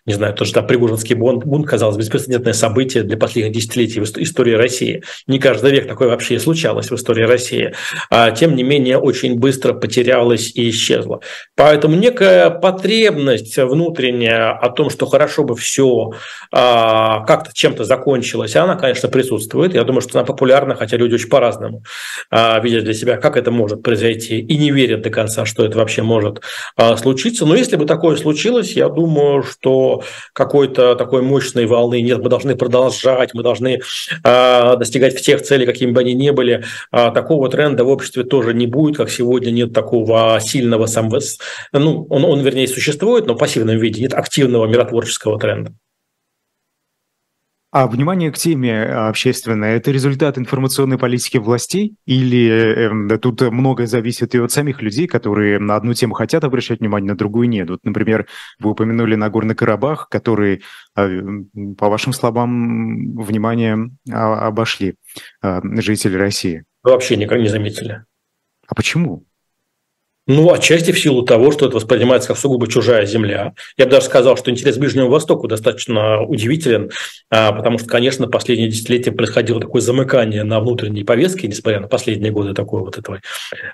[0.07, 4.55] Не знаю, тоже там Пригожинский бунт, бунт казалось, беспрецедентное событие для последних десятилетий в истории
[4.55, 5.03] России.
[5.27, 7.75] Не каждый век такое вообще случалось в истории России.
[8.11, 11.21] А, тем не менее, очень быстро потерялось и исчезло.
[11.57, 16.13] Поэтому некая потребность внутренняя о том, что хорошо бы все
[16.51, 19.75] а, как-то чем-то закончить, закончилась, она, конечно, присутствует.
[19.75, 21.85] Я думаю, что она популярна, хотя люди очень по-разному
[22.31, 25.79] а, видят для себя, как это может произойти, и не верят до конца, что это
[25.79, 26.41] вообще может
[26.77, 27.47] а, случиться.
[27.47, 32.19] Но если бы такое случилось, я думаю, что какой-то такой мощной волны нет.
[32.19, 33.81] Мы должны продолжать, мы должны
[34.25, 36.65] а, достигать всех целей, какими бы они ни были.
[36.91, 41.21] А, такого тренда в обществе тоже не будет, как сегодня нет такого сильного самого...
[41.73, 45.73] Ну, он, он, вернее, существует, но в пассивном виде, нет активного миротворческого тренда.
[47.73, 51.97] А внимание к теме а, общественной– это результат информационной политики властей?
[52.05, 56.81] Или э, тут многое зависит и от самих людей, которые на одну тему хотят обращать
[56.81, 57.71] внимание, на другую нет?
[57.71, 58.27] Вот, например,
[58.61, 60.63] вы упомянули Нагорный Карабах, который,
[60.95, 61.09] а,
[61.79, 64.97] по вашим словам, внимание а, обошли
[65.43, 66.67] жители России.
[66.83, 68.05] вообще никак не заметили.
[68.67, 69.25] А почему?
[70.29, 73.55] Ну, отчасти в силу того, что это воспринимается как сугубо чужая земля.
[73.77, 76.93] Я бы даже сказал, что интерес к Ближнему Востоку достаточно удивителен,
[77.29, 82.31] а, потому что, конечно, последние десятилетия происходило такое замыкание на внутренней повестке, несмотря на последние
[82.31, 83.19] годы такой вот этой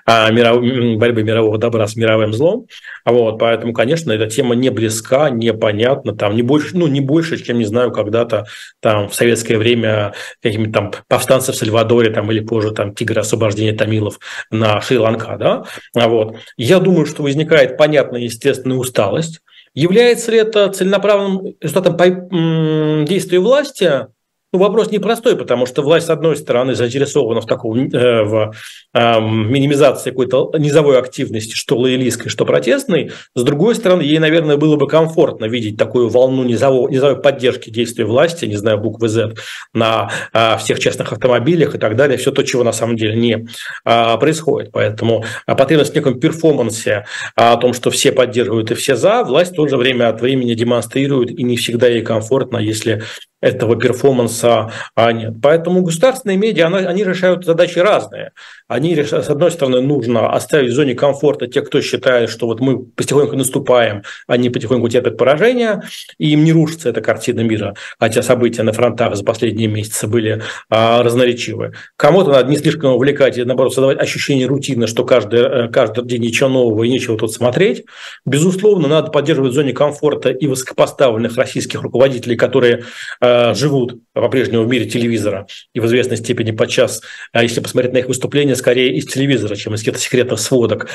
[0.07, 0.97] а, миров...
[0.97, 2.65] борьбы мирового добра с мировым злом.
[3.05, 7.59] Вот, поэтому, конечно, эта тема не близка, непонятна, там не больше, ну, не больше, чем,
[7.59, 8.45] не знаю, когда-то
[8.79, 13.73] там в советское время какими-то там повстанцы в Сальвадоре там, или позже там тигры освобождения
[13.73, 16.38] тамилов на Шри-Ланка, да, вот.
[16.57, 19.41] Я думаю, что возникает понятная естественная усталость.
[19.73, 24.07] Является ли это целенаправленным результатом действия власти?
[24.51, 28.51] Ну, вопрос непростой, потому что власть, с одной стороны, заинтересована в таком э, в
[28.95, 33.11] э, минимизации какой-то низовой активности, что лоялистской, что протестной.
[33.35, 38.05] С другой стороны, ей, наверное, было бы комфортно видеть такую волну низовой, низовой поддержки действий
[38.05, 39.35] власти, не знаю, буквы Z,
[39.75, 42.17] на э, всех частных автомобилях и так далее.
[42.17, 43.47] Все то, чего на самом деле не
[43.85, 44.71] э, происходит.
[44.71, 49.23] Поэтому э, потребность в неком перформансе э, о том, что все поддерживают и все за,
[49.23, 53.03] власть тоже время от времени демонстрирует, и не всегда ей комфортно, если
[53.41, 55.35] этого перформанса а нет.
[55.41, 58.31] Поэтому государственные медиа, они решают задачи разные.
[58.67, 62.79] Они с одной стороны, нужно оставить в зоне комфорта тех, кто считает, что вот мы
[62.79, 65.81] потихоньку наступаем, они потихоньку терпят поражение,
[66.17, 70.41] и им не рушится эта картина мира, хотя события на фронтах за последние месяцы были
[70.69, 71.73] а, разноречивы.
[71.95, 76.21] Кому-то надо не слишком увлекать и, наоборот, создавать ощущение рутины, что каждый, э, каждый день
[76.21, 77.85] ничего нового и нечего тут смотреть.
[78.25, 82.83] Безусловно, надо поддерживать в зоне комфорта и высокопоставленных российских руководителей, которые
[83.21, 87.01] а, Э, живут по-прежнему в мире телевизора и в известной степени подчас,
[87.33, 90.89] э, если посмотреть на их выступления, скорее из телевизора, чем из каких-то секретных сводок,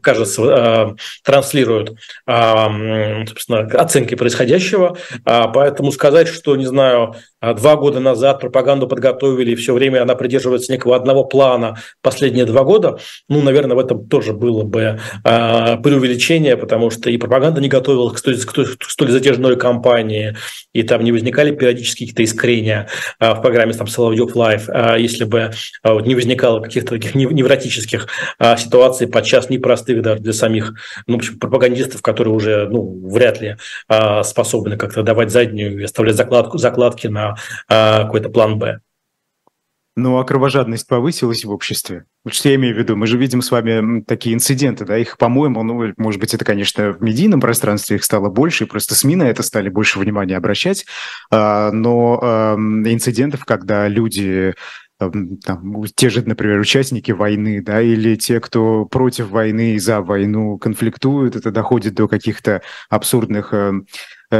[0.00, 4.96] кажется, э, транслируют собственно, оценки происходящего.
[5.24, 10.14] А, поэтому сказать, что, не знаю, два года назад пропаганду подготовили, и все время она
[10.14, 16.56] придерживается некого одного плана последние два года, ну, наверное, в этом тоже было бы преувеличение,
[16.56, 20.36] потому что и пропаганда не готовилась к столь, к столь затяжной кампании,
[20.72, 22.88] и там не возникали периодически какие-то искрения
[23.20, 25.50] в программе там Соловьев Лайв, если бы
[25.84, 28.08] вот, не возникало каких-то таких невротических
[28.56, 30.74] ситуаций, подчас непростых даже для самих
[31.06, 33.56] ну, в общем, пропагандистов, которые уже ну, вряд ли
[34.24, 37.36] способны как-то давать заднюю и оставлять закладку, закладки на
[37.68, 38.80] какой-то план «Б».
[39.98, 42.04] Ну, а кровожадность повысилась в обществе?
[42.22, 42.94] Вот что я имею в виду?
[42.94, 46.92] Мы же видим с вами такие инциденты, да, их, по-моему, ну, может быть, это, конечно,
[46.92, 50.86] в медийном пространстве их стало больше, и просто СМИ на это стали больше внимания обращать,
[51.32, 52.54] а, но
[52.86, 54.54] инцидентов, когда люди
[54.98, 60.58] там, те же, например, участники войны, да, или те, кто против войны и за войну
[60.58, 63.52] конфликтуют, это доходит до каких-то абсурдных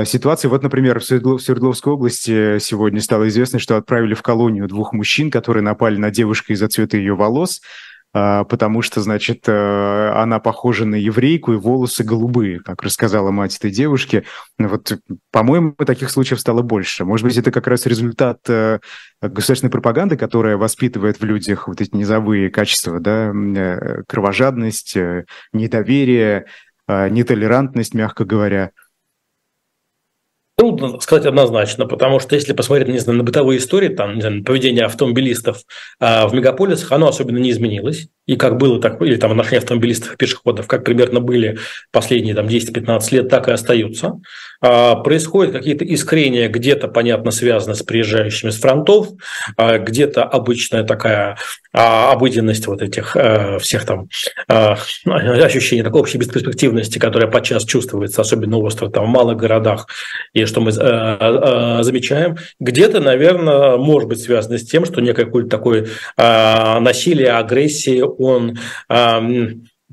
[0.05, 0.49] ситуации.
[0.49, 5.63] Вот, например, в Свердловской области сегодня стало известно, что отправили в колонию двух мужчин, которые
[5.63, 7.61] напали на девушку из-за цвета ее волос,
[8.15, 13.57] а, потому что, значит, э, она похожа на еврейку и волосы голубые, как рассказала мать
[13.57, 14.25] этой девушки.
[14.59, 14.99] Вот,
[15.31, 17.05] по-моему, таких случаев стало больше.
[17.05, 18.79] Может быть, это как раз результат э,
[19.21, 23.33] государственной пропаганды, которая воспитывает в людях вот эти низовые качества, да,
[24.07, 24.97] кровожадность,
[25.53, 26.47] недоверие,
[26.89, 28.71] нетолерантность, мягко говоря–
[30.59, 34.43] Трудно сказать однозначно, потому что если посмотреть, не знаю, на бытовые истории, там, не знаю,
[34.43, 35.59] поведение автомобилистов
[36.01, 38.09] а в мегаполисах, оно особенно не изменилось.
[38.27, 41.59] И как было, так или там отношения автомобилистов и пешеходов, как примерно были
[41.93, 44.21] последние там 10-15 лет, так и остаются.
[44.61, 49.09] А, происходят какие-то искрения, где-то, понятно, связаны с приезжающими с фронтов,
[49.57, 51.39] а, где-то обычная такая
[51.73, 54.09] а, обыденность вот этих а, всех там
[54.49, 59.87] а, ощущений такой общей бесперспективности, которая подчас чувствуется, особенно остро там в малых городах,
[60.33, 65.27] и что мы а, а, замечаем, где-то, наверное, может быть связано с тем, что некое
[65.27, 68.59] какое-то такое а, насилие, агрессия, он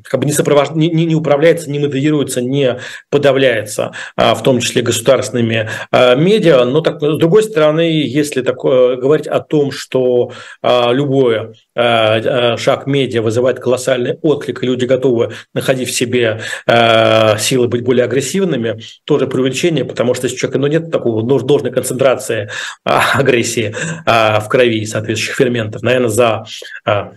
[0.03, 0.71] как бы не, сопровож...
[0.71, 2.79] не, не управляется, не модерируется, не
[3.10, 6.65] подавляется, а, в том числе государственными а, медиа.
[6.65, 10.31] Но так, с другой стороны, если такое, говорить о том, что
[10.62, 17.84] а, любое шаг медиа вызывает колоссальный отклик, и люди готовы находить в себе силы быть
[17.84, 22.49] более агрессивными, тоже преувеличение, потому что если у человека ну, нет такого должной концентрации
[22.86, 26.45] агрессии в крови соответствующих ферментов, наверное, за,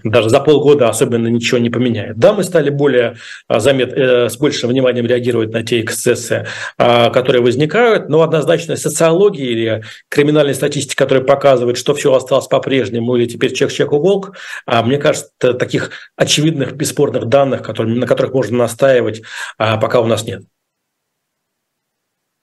[0.02, 2.16] даже за полгода особенно ничего не поменяет.
[2.16, 7.10] Да, мы стали более а, замет, э, с большим вниманием реагировать на те эксцессы, а,
[7.10, 13.26] которые возникают, но однозначно социология или криминальная статистика, которая показывает, что все осталось по-прежнему или
[13.26, 19.22] теперь человеку волк, а, мне кажется, таких очевидных, бесспорных данных, на которых можно настаивать,
[19.56, 20.42] пока у нас нет.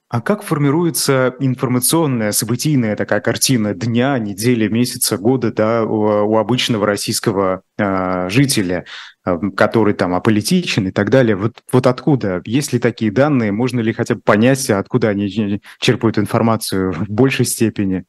[0.08, 7.62] А как формируется информационная, событийная такая картина дня, недели, месяца, года да, у, обычного российского
[7.76, 8.84] э, жителя,
[9.24, 11.34] э, который там аполитичен и так далее?
[11.34, 12.40] Вот, вот откуда?
[12.44, 13.50] Есть ли такие данные?
[13.50, 18.04] Можно ли хотя бы понять, откуда они черпают информацию в большей степени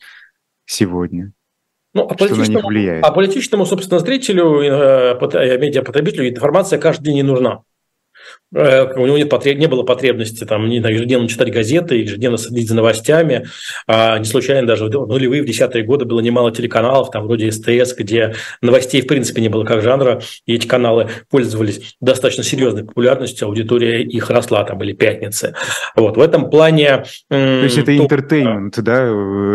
[0.68, 1.32] сегодня?
[1.96, 2.70] Ну, а политичному,
[3.02, 7.64] а политичному, собственно, зрителю, э, э медиапотребителю информация каждый день не нужна.
[8.56, 9.58] Э, у него нет потреб...
[9.58, 13.48] не было потребности там, не знаю, ежедневно читать газеты, ежедневно следить за новостями.
[13.88, 17.96] А не случайно даже в нулевые, в десятые годы было немало телеканалов, там вроде СТС,
[17.96, 23.48] где новостей в принципе не было как жанра, и эти каналы пользовались достаточно серьезной популярностью,
[23.48, 25.54] аудитория их росла, там были пятницы.
[25.96, 27.04] Вот, в этом плане...
[27.30, 29.06] То есть это интертеймент, да,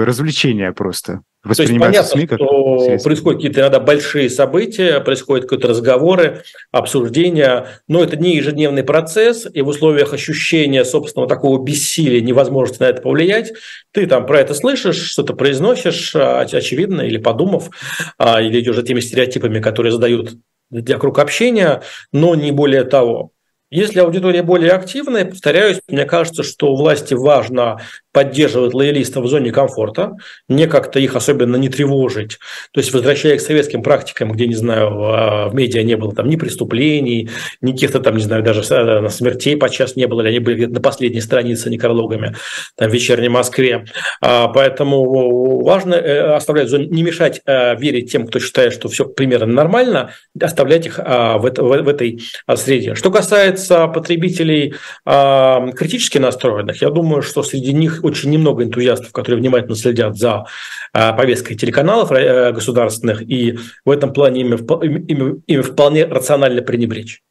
[0.05, 1.23] развлечение просто?
[1.43, 3.09] То есть понятно, СМИ как что средство.
[3.09, 8.39] происходят какие-то иногда большие события, происходят какие-то разговоры, обсуждения, но это не
[8.83, 13.53] ежедневный процесс, и в условиях ощущения собственного такого бессилия, невозможности на это повлиять,
[13.93, 17.71] ты там про это слышишь, что-то произносишь, а, очевидно, или подумав,
[18.19, 20.35] а, или идешь за теми стереотипами, которые задают
[20.71, 23.31] для круг общения, но не более того.
[23.71, 27.81] Если аудитория более активная, повторяюсь, мне кажется, что власти важно
[28.13, 30.13] поддерживать лоялистов в зоне комфорта,
[30.49, 32.39] не как-то их особенно не тревожить.
[32.73, 36.37] То есть, возвращаясь к советским практикам, где, не знаю, в медиа не было там ни
[36.37, 40.67] преступлений, ни каких-то там, не знаю, даже э, смертей подчас не было, или они были
[40.67, 42.35] на последней странице некрологами,
[42.77, 43.85] там, в вечерней Москве.
[44.21, 49.07] А, поэтому важно э, оставлять зону, не мешать э, верить тем, кто считает, что все
[49.07, 52.95] примерно нормально, оставлять их а, в, это, в этой а, среде.
[52.95, 59.77] Что касается потребителей критически настроенных, я думаю, что среди них очень немного энтузиастов, которые внимательно
[59.77, 60.47] следят за
[60.93, 67.23] э, повесткой телеканалов э, государственных, и в этом плане ими, ими, ими вполне рационально пренебречь.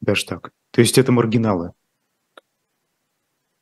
[0.00, 0.50] Даже так.
[0.70, 1.72] То есть это маргиналы?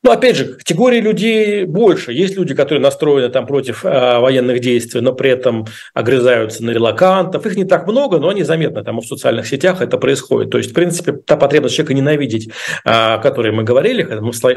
[0.06, 2.12] Ну, опять же, категории людей больше.
[2.12, 7.44] Есть люди, которые настроены там против э, военных действий, но при этом огрызаются на релакантов.
[7.44, 8.84] Их не так много, но они заметны.
[8.84, 10.50] Там в социальных сетях это происходит.
[10.50, 12.50] То есть, в принципе, та потребность человека ненавидеть, э,
[12.84, 14.04] о которой мы говорили,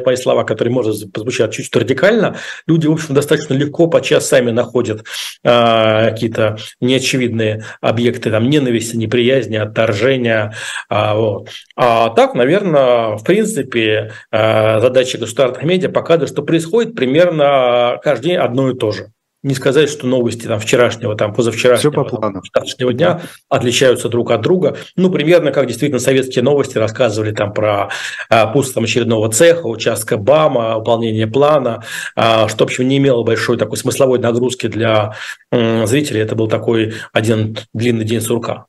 [0.05, 2.35] мои слова, которые, может, звучат чуть-чуть радикально,
[2.67, 5.03] люди, в общем, достаточно легко подчас сами находят
[5.43, 10.53] э, какие-то неочевидные объекты там, ненависти, неприязни, отторжения.
[10.91, 11.49] Э, вот.
[11.75, 18.29] А так, наверное, в принципе, э, задача государства государственных медиа показывают, что происходит примерно каждый
[18.29, 19.11] день одно и то же.
[19.41, 22.41] Не сказать, что новости там вчерашнего, там позавчерашнего, Все по плану.
[22.41, 24.75] вчерашнего дня отличаются друг от друга.
[24.97, 27.89] Ну, примерно как действительно советские новости рассказывали там про
[28.29, 31.83] а, пуск там, очередного цеха, участка БАМа, выполнение плана,
[32.17, 35.15] а, что, в общем, не имело большой такой смысловой нагрузки для
[35.53, 36.19] м, зрителей.
[36.19, 38.65] Это был такой один длинный день сурка.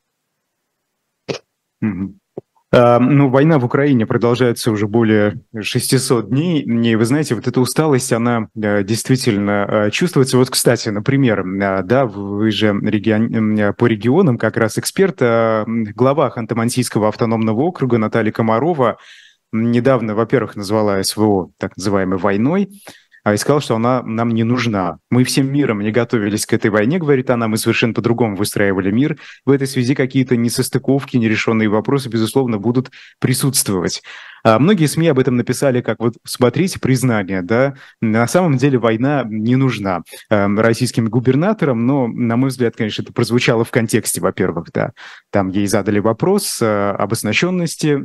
[1.83, 2.20] Mm-hmm.
[2.73, 8.13] Ну, война в Украине продолжается уже более 600 дней, и вы знаете, вот эта усталость,
[8.13, 10.39] она э, действительно э, чувствуется.
[10.39, 17.09] Вот, кстати, например, э, да, вы же регион, по регионам как раз эксперт, глава Ханты-Мансийского
[17.09, 18.99] автономного округа Наталья Комарова
[19.53, 22.71] недавно, во-первых, назвала СВО так называемой войной,
[23.27, 24.99] и сказал, что она нам не нужна.
[25.11, 29.19] Мы всем миром не готовились к этой войне, говорит она, мы совершенно по-другому выстраивали мир.
[29.45, 34.03] В этой связи какие-то несостыковки, нерешенные вопросы, безусловно, будут присутствовать.
[34.43, 39.25] А многие СМИ об этом написали, как вот, смотрите, признание, да, на самом деле война
[39.29, 44.69] не нужна э, российским губернаторам, но, на мой взгляд, конечно, это прозвучало в контексте, во-первых,
[44.73, 44.93] да,
[45.31, 47.99] там ей задали вопрос э, об оснащенности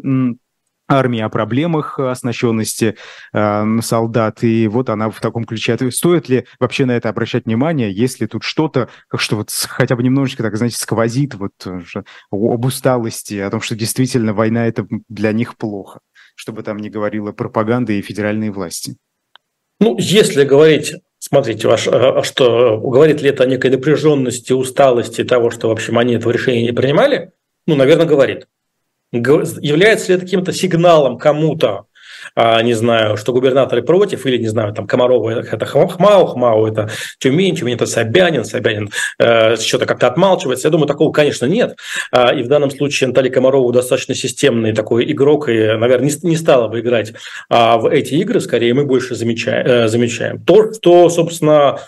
[0.87, 2.95] армии, о проблемах оснащенности
[3.33, 4.43] э, солдат.
[4.43, 5.77] И вот она в таком ключе.
[5.91, 10.03] Стоит ли вообще на это обращать внимание, если тут что-то, как что вот хотя бы
[10.03, 11.81] немножечко, так знаете, сквозит вот э,
[12.31, 15.99] об усталости, о том, что действительно война это для них плохо,
[16.35, 18.97] чтобы там не говорила пропаганда и федеральные власти?
[19.79, 20.95] Ну, если говорить
[21.27, 25.97] Смотрите, ваш, э, что говорит ли это о некой напряженности, усталости того, что, в общем,
[25.97, 27.31] они этого решения не принимали?
[27.65, 28.45] Ну, наверное, говорит.
[29.61, 31.87] Является ли это каким-то сигналом кому-то,
[32.33, 36.89] а, не знаю, что губернаторы против, или, не знаю, там, Комарова это Хмау, Хмау это
[37.19, 38.89] Тюмень, Тюмень это Собянин, Собянин
[39.19, 40.67] э, что-то как-то отмалчивается.
[40.67, 41.77] Я думаю, такого, конечно, нет.
[42.11, 46.37] А, и в данном случае Наталья Комарова достаточно системный такой игрок, и, наверное, не, не
[46.37, 47.13] стала бы играть
[47.49, 49.15] а, в эти игры, скорее мы больше.
[49.15, 50.43] Э, замечаем.
[50.43, 51.79] То, что, собственно,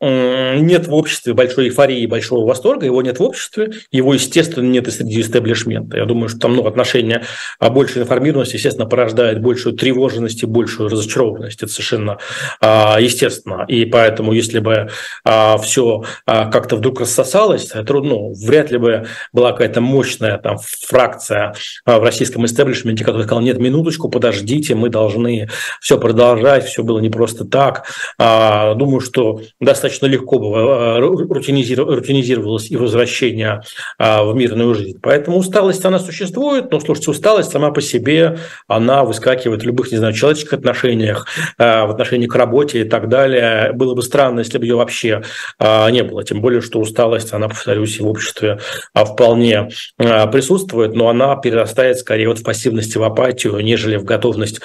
[0.00, 4.90] нет в обществе большой эйфории, большого восторга, его нет в обществе, его, естественно, нет и
[4.90, 5.96] среди истеблишмента.
[5.96, 7.24] Я думаю, что там ну, отношение
[7.58, 11.62] а большей информированности, естественно, порождает большую тревожность и большую разочарованность.
[11.62, 12.18] Это совершенно
[12.60, 13.64] а, естественно.
[13.68, 14.90] И поэтому, если бы
[15.24, 20.58] а, все а, как-то вдруг рассосалось, это, ну, вряд ли бы была какая-то мощная там,
[20.58, 25.48] фракция а, в российском истеблишменте, которая сказала, нет, минуточку, подождите, мы должны
[25.80, 27.86] все продолжать, все было не просто так.
[28.18, 33.62] А, думаю, что достаточно достаточно легко было, рутинизировалось и возвращение
[33.98, 34.98] а, в мирную жизнь.
[35.02, 39.98] Поэтому усталость, она существует, но, слушайте, усталость сама по себе, она выскакивает в любых, не
[39.98, 41.26] знаю, человеческих отношениях,
[41.58, 43.72] а, в отношении к работе и так далее.
[43.72, 45.22] Было бы странно, если бы ее вообще
[45.58, 46.22] а, не было.
[46.22, 48.58] Тем более, что усталость, она, повторюсь, и в обществе
[48.94, 54.60] вполне присутствует, но она перерастает скорее вот в пассивность и в апатию, нежели в готовность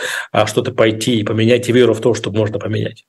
[0.45, 3.05] что-то пойти и поменять, и веру в то, что можно поменять.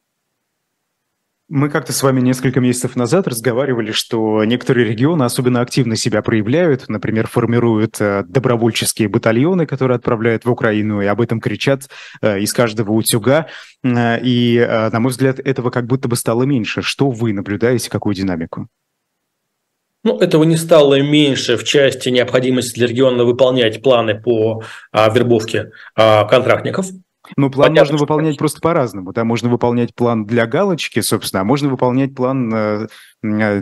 [1.51, 6.89] Мы как-то с вами несколько месяцев назад разговаривали, что некоторые регионы особенно активно себя проявляют,
[6.89, 11.91] например, формируют э, добровольческие батальоны, которые отправляют в Украину, и об этом кричат
[12.23, 13.49] э, из каждого утюга.
[13.83, 14.59] Э, и,
[14.93, 16.81] на мой взгляд, этого как будто бы стало меньше.
[16.81, 18.69] Что вы наблюдаете, какую динамику?
[20.03, 25.73] Ну, этого не стало меньше в части необходимости для региона выполнять планы по а, вербовке
[25.97, 26.87] а, контрактников.
[27.37, 29.13] Ну, план Понятно, можно выполнять просто по-разному.
[29.13, 32.87] Да, можно выполнять план для галочки, собственно, а можно выполнять план Э,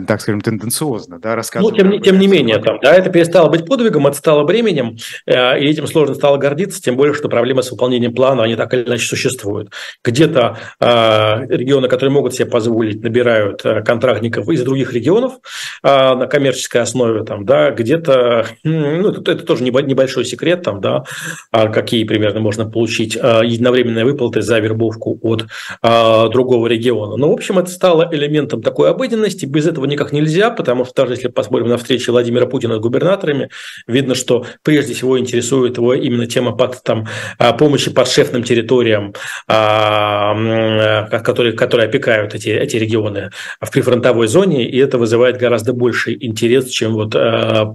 [0.07, 1.77] так скажем, тенденциозно, да, рассказывать.
[1.77, 5.59] Ну, тем, тем не менее, там, да, это перестало быть подвигом, это стало бременем, э,
[5.59, 8.83] и этим сложно стало гордиться, тем более, что проблемы с выполнением плана, они так или
[8.83, 9.71] иначе существуют.
[10.03, 15.33] Где-то э, регионы, которые могут себе позволить, набирают э, контрактников из других регионов
[15.81, 21.05] э, на коммерческой основе, там, да, где-то, ну, это, это тоже небольшой секрет, там, да,
[21.51, 25.45] а какие примерно можно получить э, единовременные выплаты за вербовку от
[25.81, 27.15] э, другого региона.
[27.15, 31.13] Но, в общем, это стало элементом такой обыденности, без этого никак нельзя, потому что даже
[31.13, 33.49] если посмотрим на встречи Владимира Путина с губернаторами,
[33.87, 39.13] видно, что прежде всего интересует его именно тема под, там, а, помощи подшефным территориям,
[39.47, 43.29] а, которые, которые опекают эти, эти регионы
[43.61, 47.11] в прифронтовой зоне, и это вызывает гораздо больший интерес, чем вот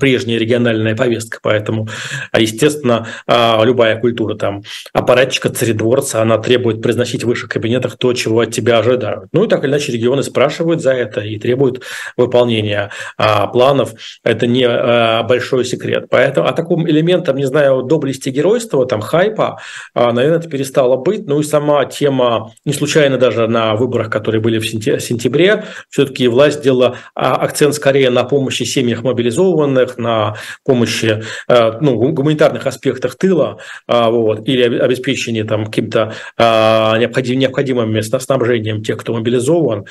[0.01, 1.39] прежняя региональная повестка.
[1.43, 1.89] Поэтому,
[2.37, 4.63] естественно, любая культура там
[4.93, 9.29] аппаратчика, царедворца, она требует произносить в высших кабинетах то, чего от тебя ожидают.
[9.33, 11.68] Ну и так или иначе регионы спрашивают за это и требуют
[12.17, 13.93] выполнения а, планов.
[14.25, 16.07] Это не а, большой секрет.
[16.11, 19.61] Поэтому о таком элементом, не знаю, доблести геройства, там хайпа,
[19.95, 21.27] а, наверное, это перестало быть.
[21.27, 26.59] Ну и сама тема, не случайно даже на выборах, которые были в сентябре, все-таки власть
[26.59, 33.59] сделала а, акцент скорее на помощи семьях мобилизованных, на помощи а, ну, гуманитарных аспектах тыла
[33.87, 39.87] а, вот, или обеспечении там каким-то а, необходим, необходимым снабжением тех, кто мобилизован,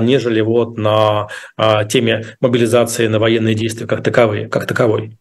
[0.00, 1.13] нежели вот на
[1.56, 5.18] а, теме мобилизации на военные действия как таковые, как таковой.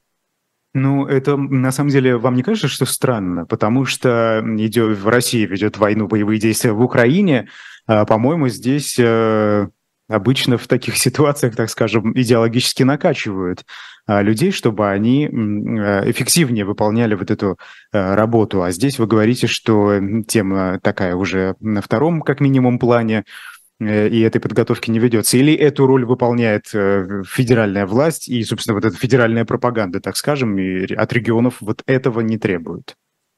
[0.74, 3.46] Ну, это на самом деле вам не кажется, что странно?
[3.46, 7.48] Потому что идет, в России ведет войну, боевые действия в Украине.
[7.86, 9.68] А, по-моему, здесь э,
[10.08, 13.66] обычно в таких ситуациях, так скажем, идеологически накачивают
[14.08, 15.30] людей, чтобы они э,
[16.12, 17.58] эффективнее выполняли вот эту
[17.92, 18.62] э, работу.
[18.64, 19.94] А здесь вы говорите, что
[20.28, 23.24] тема такая уже на втором, как минимум, плане.
[23.80, 25.38] Э, и этой подготовки не ведется?
[25.38, 30.58] Или эту роль выполняет э, федеральная власть и, собственно, вот эта федеральная пропаганда, так скажем,
[30.58, 32.96] и от регионов вот этого не требуют?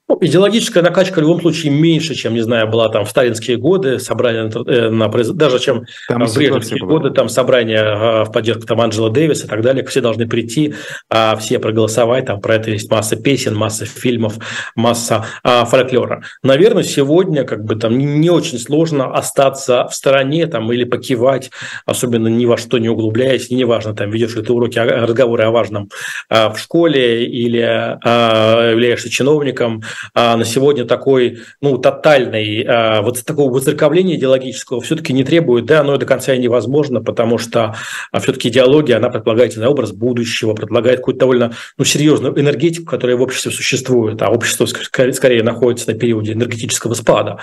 [0.07, 3.97] Ну, идеологическая накачка в любом случае меньше, чем, не знаю, была там в сталинские годы,
[3.97, 8.81] собрание на, на даже чем там в брежневские годы, там собрание а, в поддержку там
[8.81, 10.75] Анджела Дэвиса и так далее, все должны прийти,
[11.09, 14.35] а, все проголосовать, там про это есть масса песен, масса фильмов,
[14.75, 16.21] масса а, фольклора.
[16.43, 21.49] Наверное, сегодня как бы там не очень сложно остаться в стороне там или покивать,
[21.87, 25.49] особенно ни во что не углубляясь, и неважно, там ведешь ли ты уроки, разговоры о
[25.49, 25.89] важном
[26.29, 29.81] в школе или являешься чиновником,
[30.13, 35.83] а, на сегодня такой, ну, тотальный, а, вот такого вызеркавления идеологического все-таки не требует, да,
[35.83, 37.75] но до конца и невозможно, потому что
[38.11, 43.21] а, все-таки идеология, она предполагает образ будущего, предполагает какую-то довольно, ну, серьезную энергетику, которая в
[43.21, 47.39] обществе существует, а общество скорее находится на периоде энергетического спада,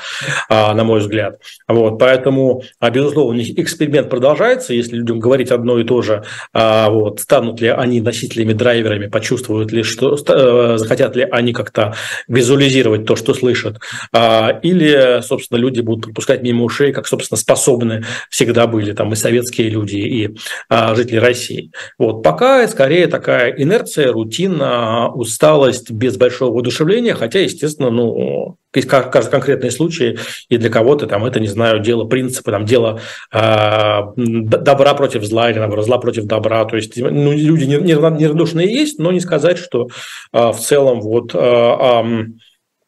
[0.49, 1.41] на мой взгляд.
[1.69, 7.69] Вот, поэтому, безусловно, эксперимент продолжается, если людям говорить одно и то же, вот, станут ли
[7.69, 11.95] они носителями, драйверами, почувствуют ли, что, э, захотят ли они как-то
[12.43, 13.79] визуализировать то, что слышат,
[14.13, 19.17] а, или, собственно, люди будут пропускать мимо ушей, как, собственно, способны всегда были там и
[19.17, 20.37] советские люди, и
[20.69, 21.71] а, жители России.
[21.99, 29.71] Вот пока скорее такая инерция, рутина, усталость без большого воодушевления, хотя, естественно, ну, каждый конкретный
[29.71, 30.19] случай,
[30.49, 33.01] и для кого-то там это, не знаю, дело принципа, там дело
[33.33, 36.65] э, добра против зла или, наоборот, зла против добра.
[36.65, 39.89] То есть ну, люди неравнодушные есть, но не сказать, что
[40.33, 42.25] э, в целом вот, э, э,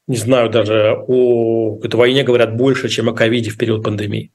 [0.07, 4.31] не знаю, даже о этой войне говорят больше, чем о ковиде в период пандемии.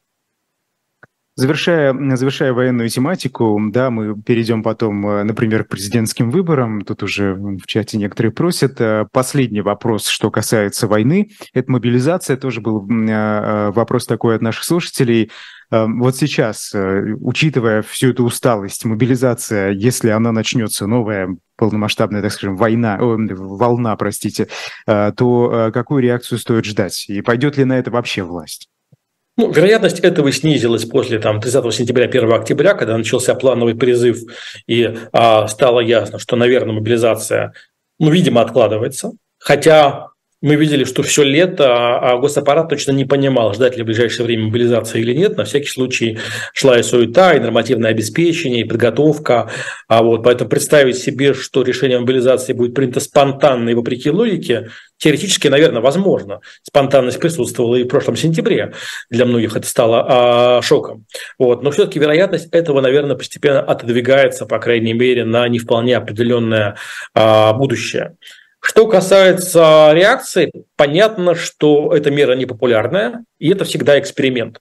[1.40, 6.82] Завершая, завершая военную тематику, да, мы перейдем потом, э, например, к президентским выборам.
[6.82, 8.82] Тут уже в чате некоторые просят.
[8.82, 12.36] Э, последний вопрос, что касается войны, это мобилизация.
[12.36, 15.32] Тоже был э, вопрос такой от наших слушателей.
[15.72, 22.98] Вот сейчас, учитывая всю эту усталость, мобилизация, если она начнется, новая полномасштабная, так скажем, война,
[23.00, 24.48] о, волна, простите,
[24.88, 27.06] то какую реакцию стоит ждать?
[27.08, 28.68] И пойдет ли на это вообще власть?
[29.40, 34.18] Ну, вероятность этого снизилась после там, 30 сентября, 1 октября, когда начался плановый призыв,
[34.68, 37.54] и а, стало ясно, что, наверное, мобилизация,
[38.00, 39.14] ну, видимо, откладывается.
[39.38, 40.08] Хотя
[40.42, 44.46] мы видели, что все лето а госаппарат точно не понимал, ждать ли в ближайшее время
[44.46, 45.38] мобилизации или нет.
[45.38, 46.18] На всякий случай
[46.54, 49.50] шла и суета, и нормативное обеспечение, и подготовка.
[49.88, 55.48] А вот, поэтому представить себе, что решение мобилизации будет принято спонтанно и вопреки логике, теоретически,
[55.48, 56.40] наверное, возможно.
[56.64, 58.74] Спонтанность присутствовала и в прошлом сентябре.
[59.10, 61.06] Для многих это стало а, шоком.
[61.38, 61.64] Вот.
[61.64, 66.76] Но все-таки вероятность этого, наверное, постепенно отодвигается, по крайней мере, на не вполне определенное
[67.14, 68.16] а, будущее.
[68.62, 74.60] Что касается реакции, понятно, что эта мера непопулярная, и это всегда эксперимент.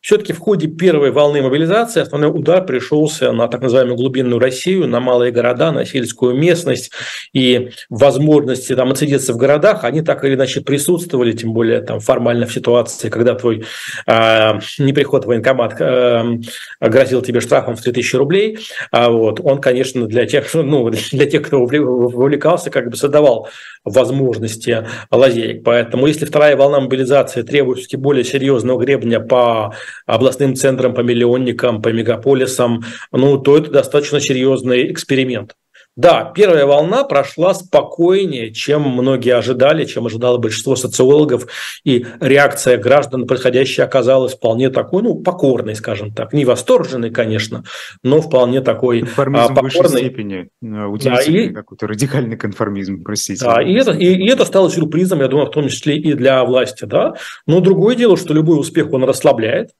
[0.00, 5.00] Все-таки в ходе первой волны мобилизации основной удар пришелся на так называемую глубинную Россию, на
[5.00, 6.92] малые города, на сельскую местность.
[7.32, 12.46] И возможности там отсидеться в городах, они так или иначе присутствовали, тем более там формально
[12.46, 13.64] в ситуации, когда твой
[14.06, 16.38] э, неприход в военкомат э,
[16.80, 18.58] грозил тебе штрафом в 3000 рублей.
[18.92, 23.48] А вот, он, конечно, для тех, ну, для тех, кто вовлекался, как бы создавал
[23.84, 25.64] возможности лазеек.
[25.64, 29.74] Поэтому если вторая волна мобилизации требует более серьезного гребня по
[30.06, 35.54] областным центрам, по миллионникам, по мегаполисам, ну, то это достаточно серьезный эксперимент.
[35.98, 41.48] Да, первая волна прошла спокойнее, чем многие ожидали, чем ожидало большинство социологов,
[41.82, 46.32] и реакция граждан на происходящее оказалась вполне такой, ну, покорной, скажем так.
[46.32, 47.64] Не восторженной, конечно,
[48.04, 49.70] но вполне такой Конформизм а, покорной.
[49.70, 51.52] в высшей степени, э, удивительный да, и...
[51.52, 53.44] какой-то радикальный конформизм, простите.
[53.44, 56.44] Да, и это, и, и это стало сюрпризом, я думаю, в том числе и для
[56.44, 57.14] власти, да.
[57.48, 59.70] Но другое дело, что любой успех, он расслабляет,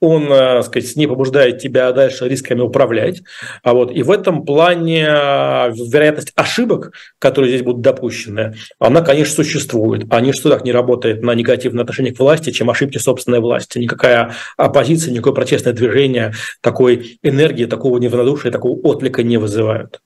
[0.00, 3.22] он, так э, сказать, не побуждает тебя дальше рисками управлять.
[3.62, 9.34] А вот, и в этом плане э, вероятность ошибок, которые здесь будут допущены, она, конечно,
[9.42, 10.06] существует.
[10.10, 13.78] А ничто так не работает на негативное отношение к власти, чем ошибки собственной власти.
[13.78, 20.00] Никакая оппозиция, никакое протестное движение такой энергии, такого неравнодушия, такого отклика не вызывают.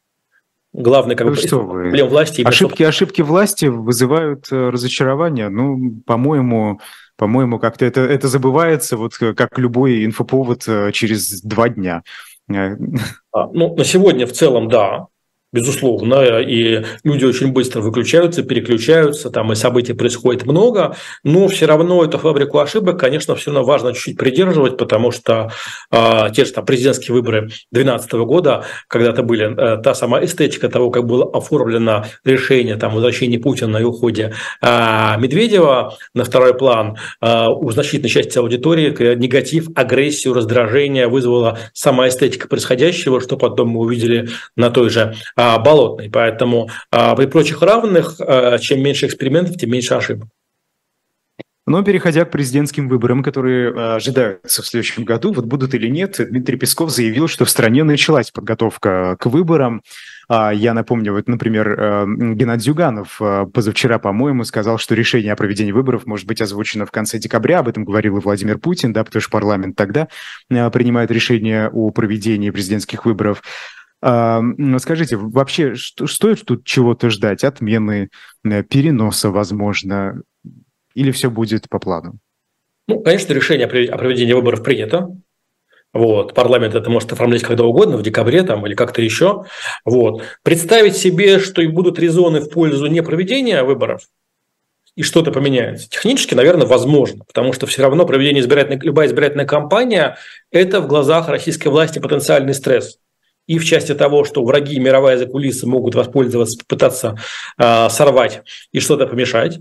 [0.73, 1.83] Главный как ну, бы, что вы.
[1.83, 2.41] проблем власти.
[2.43, 5.51] Ошибки, ошибки власти вызывают э, разочарование.
[5.51, 6.81] Ну, по-моему,
[7.23, 12.03] по-моему, как-то это, это забывается, вот э, как любой инфоповод э, через два дня.
[13.35, 15.07] А, ну, на сегодня в целом, да
[15.53, 22.03] безусловно, и люди очень быстро выключаются, переключаются, там и событий происходит много, но все равно
[22.05, 25.51] эту фабрику ошибок, конечно, все равно важно чуть-чуть придерживать, потому что
[25.91, 30.91] э, те же там президентские выборы 2012 года, когда-то были, э, та сама эстетика того,
[30.91, 34.33] как было оформлено решение там возвращения Путина и уходе
[34.63, 42.09] э, Медведева на второй план, э, у значительной части аудитории негатив, агрессию, раздражение вызвала сама
[42.09, 45.15] эстетика происходящего, что потом мы увидели на той же
[45.59, 46.11] болотной.
[46.11, 50.29] Поэтому а, при прочих равных, а, чем меньше экспериментов, тем меньше ошибок.
[51.65, 56.57] Но переходя к президентским выборам, которые ожидаются в следующем году, вот будут или нет, Дмитрий
[56.57, 59.81] Песков заявил, что в стране началась подготовка к выборам.
[60.29, 61.77] Я напомню, вот, например,
[62.35, 63.21] Геннадий Зюганов
[63.55, 67.61] позавчера, по-моему, сказал, что решение о проведении выборов может быть озвучено в конце декабря.
[67.61, 70.09] Об этом говорил и Владимир Путин, да, потому что парламент тогда
[70.49, 73.41] принимает решение о проведении президентских выборов.
[74.03, 77.45] Скажите, вообще стоит тут чего-то ждать?
[77.45, 78.11] Отмены,
[78.45, 80.23] э, переноса, возможно?
[80.95, 82.19] Или все будет по плану?
[82.89, 85.17] Ну, конечно, решение о проведении выборов принято.
[85.93, 86.35] Вот.
[86.35, 89.45] Парламент это может оформлять когда угодно, в декабре там, или как-то еще.
[89.85, 90.25] Вот.
[90.43, 94.03] Представить себе, что и будут резоны в пользу непроведения выборов,
[94.97, 95.89] и что-то поменяется.
[95.89, 100.17] Технически, наверное, возможно, потому что все равно проведение избирательной, любая избирательная кампания–
[100.51, 102.99] это в глазах российской власти потенциальный стресс
[103.47, 107.17] и в части того, что враги мировая закулиса могут воспользоваться, попытаться
[107.59, 109.61] э, сорвать и что-то помешать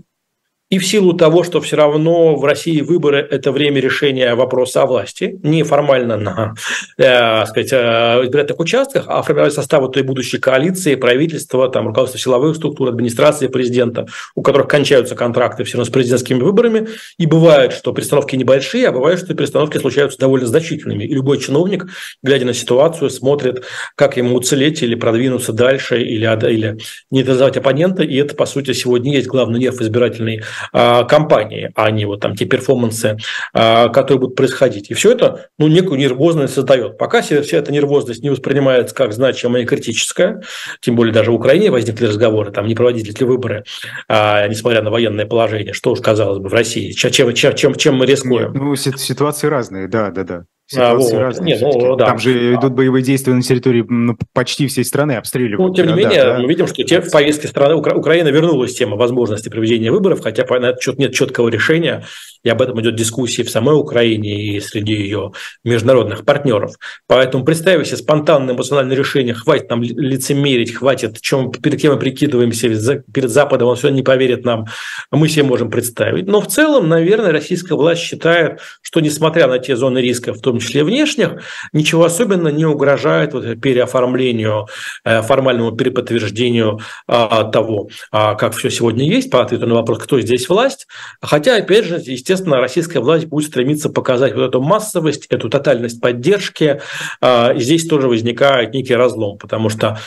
[0.72, 4.86] и в силу того, что все равно в России выборы– это время решения вопроса о
[4.86, 6.54] власти, не формально на
[6.96, 12.56] э, сказать, э, избирательных участках, а формировать состав той будущей коалиции, правительства, там, руководства силовых
[12.56, 16.88] структур, администрации президента, у которых кончаются контракты все равно с президентскими выборами.
[17.18, 21.04] И бывает, что перестановки небольшие, а бывает, что перестановки случаются довольно значительными.
[21.04, 21.84] И любой чиновник,
[22.22, 23.62] глядя на ситуацию, смотрит,
[23.94, 26.78] как ему уцелеть или продвинуться дальше, или, или
[27.10, 28.02] нейтрализовать оппонента.
[28.02, 32.34] И это, по сути, сегодня есть главный нерв избирательной а, компании, а не вот там
[32.34, 33.16] те перформансы,
[33.52, 34.90] а, которые будут происходить.
[34.90, 36.98] И все это ну, некую нервозность создает.
[36.98, 40.42] Пока вся эта нервозность не воспринимается как значимая и критическая,
[40.80, 43.64] тем более даже в Украине возникли разговоры, там не проводить ли выборы,
[44.08, 47.96] а, несмотря на военное положение, что уж казалось бы в России, чем, чем, чем, чем
[47.96, 48.52] мы рискуем.
[48.54, 50.44] Ну, ситуации разные, да, да, да.
[50.76, 51.40] А, вот.
[51.40, 52.06] Нет, ну, да.
[52.06, 55.68] Там же идут боевые действия на территории ну, почти всей страны, обстреливают.
[55.70, 56.38] Ну, тем не города, менее, да?
[56.38, 57.94] мы видим, что те, в повестке страны Укра...
[57.94, 62.04] Украина вернулась тема возможности проведения выборов, хотя на этот счет нет четкого решения
[62.44, 65.32] и об этом идет дискуссия в самой Украине и среди ее
[65.64, 66.74] международных партнеров.
[67.06, 73.02] Поэтому представив себе спонтанное эмоциональное решение, хватит нам лицемерить, хватит, чем, перед кем мы прикидываемся,
[73.12, 74.66] перед Западом он все не поверит нам,
[75.10, 76.26] мы себе можем представить.
[76.26, 80.58] Но в целом, наверное, российская власть считает, что несмотря на те зоны риска, в том
[80.62, 81.42] числе внешних,
[81.72, 84.68] ничего особенно не угрожает вот переоформлению,
[85.04, 90.20] э, формальному переподтверждению а, того, а, как все сегодня есть, по ответу на вопрос, кто
[90.20, 90.86] здесь власть.
[91.20, 96.00] Хотя, опять же, естественно, естественно, российская власть будет стремиться показать вот эту массовость, эту тотальность
[96.00, 96.80] поддержки.
[97.20, 99.98] А, и здесь тоже возникает некий разлом, потому что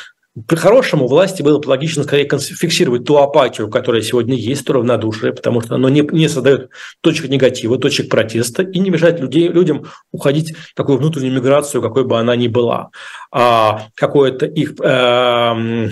[0.47, 5.61] по-хорошему власти было бы логично скорее фиксировать ту апатию, которая сегодня есть, то равнодушие, потому
[5.61, 6.69] что оно не, не создает
[6.99, 12.03] точек негатива, точек протеста и не мешает людей, людям уходить в такую внутреннюю миграцию, какой
[12.03, 12.89] бы она ни была.
[13.37, 15.89] А какую-то их э,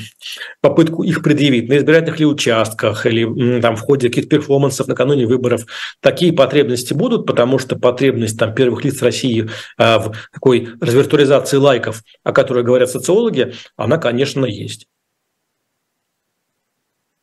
[0.62, 5.66] попытку их предъявить на избирательных ли участках или там, в ходе каких-то перформансов накануне выборов.
[6.00, 12.02] Такие потребности будут, потому что потребность там, первых лиц России э, в такой развиртуализации лайков,
[12.24, 14.88] о которой говорят социологи, она, конечно, есть.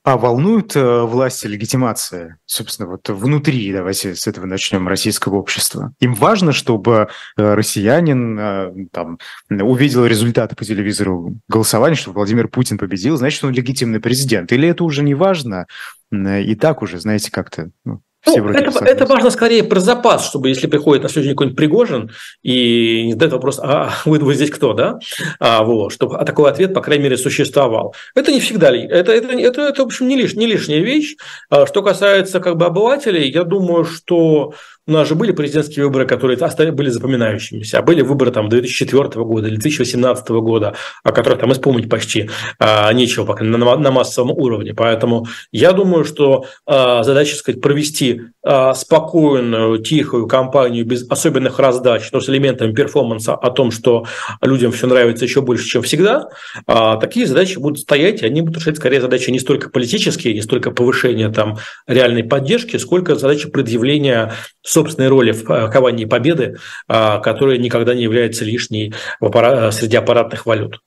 [0.03, 5.93] А волнует э, власти легитимация, собственно, вот внутри, давайте с этого начнем, российского общества?
[6.01, 9.19] Им важно, чтобы э, россиянин э, там,
[9.51, 14.53] увидел результаты по телевизору голосования, что Владимир Путин победил, значит, он легитимный президент?
[14.53, 15.67] Или это уже не важно?
[16.11, 20.67] И так уже, знаете, как-то ну, ну, это, это важно скорее про запас, чтобы если
[20.67, 22.11] приходит на следующий день какой-нибудь Пригожин
[22.43, 24.99] и не задает вопрос, а вы, вы здесь кто, да?
[25.39, 27.95] А, вот, чтобы такой ответ, по крайней мере, существовал.
[28.15, 31.17] Это не всегда, это, это, это, это в общем, не, лиш, не лишняя вещь.
[31.49, 34.55] А, что касается как бы обывателей, я думаю, что
[34.87, 36.37] у нас же были президентские выборы, которые
[36.73, 40.75] были запоминающимися, а были выборы там 2004 года или 2018 года,
[41.05, 44.75] о которых там исполнить почти а, нечего пока на, на массовом уровне.
[44.75, 52.11] Поэтому я думаю, что а, задача, сказать, провести а, спокойную, тихую кампанию без особенных раздач,
[52.13, 54.07] но с элементами перформанса о том, что
[54.41, 56.31] людям все нравится еще больше, чем всегда,
[56.67, 60.41] а, такие задачи будут стоять, и они будут решать скорее задачи не столько политические, не
[60.41, 64.33] столько повышения там реальной поддержки, сколько задачи предъявления
[64.81, 66.57] собственной роли в э, ковании победы,
[66.89, 70.81] а, которая никогда не является лишней аппарат, среди аппаратных валют.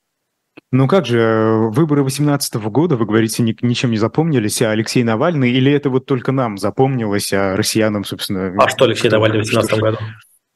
[0.72, 5.04] Ну как же, э, выборы 2018 года, вы говорите, ни, ничем не запомнились, а Алексей
[5.04, 8.54] Навальный, или это вот только нам запомнилось, а россиянам, собственно...
[8.58, 9.98] А что Алексей Навальный в 2018 году?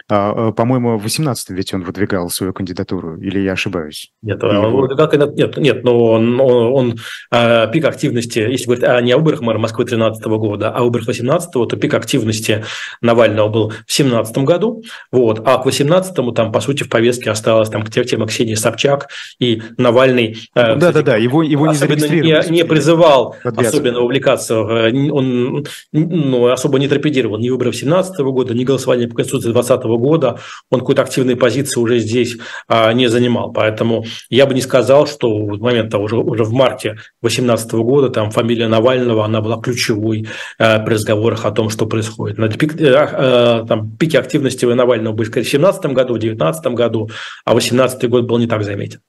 [0.10, 4.12] А, э, по-моему, в 18 ведь он выдвигал свою кандидатуру, или я ошибаюсь?
[4.22, 6.96] Нет, он выдвигал, нет, нет, но он, он, он
[7.30, 10.84] а, пик активности, если говорить а, не о выборах мэра Москвы 2013 года, а о
[10.84, 12.64] выборах 18 то пик активности
[13.02, 17.70] Навального был в 2017 году, вот, а к 18 там, по сути, в повестке осталось
[17.70, 20.38] там тема Ксении Собчак и Навальный.
[20.56, 21.78] Да-да-да, его, его не
[22.22, 28.64] не, не призывал особенно увлекаться, он ну, особо не торпедировал ни выборы 17 года, ни
[28.64, 30.40] голосование по Конституции 20 года
[30.70, 32.38] он какой-то активной позиции уже здесь
[32.68, 33.52] а, не занимал.
[33.52, 38.10] Поэтому я бы не сказал, что в момент того, уже, уже в марте 2018 года
[38.10, 40.28] там фамилия Навального, она была ключевой
[40.60, 42.38] а, при разговорах о том, что происходит.
[42.38, 47.10] На пик, а, там, пики активности Навального были, скорее, в 2017 году, в 2019 году,
[47.46, 49.02] а 2018 год был не так заметен.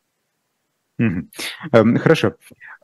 [1.70, 2.34] Хорошо.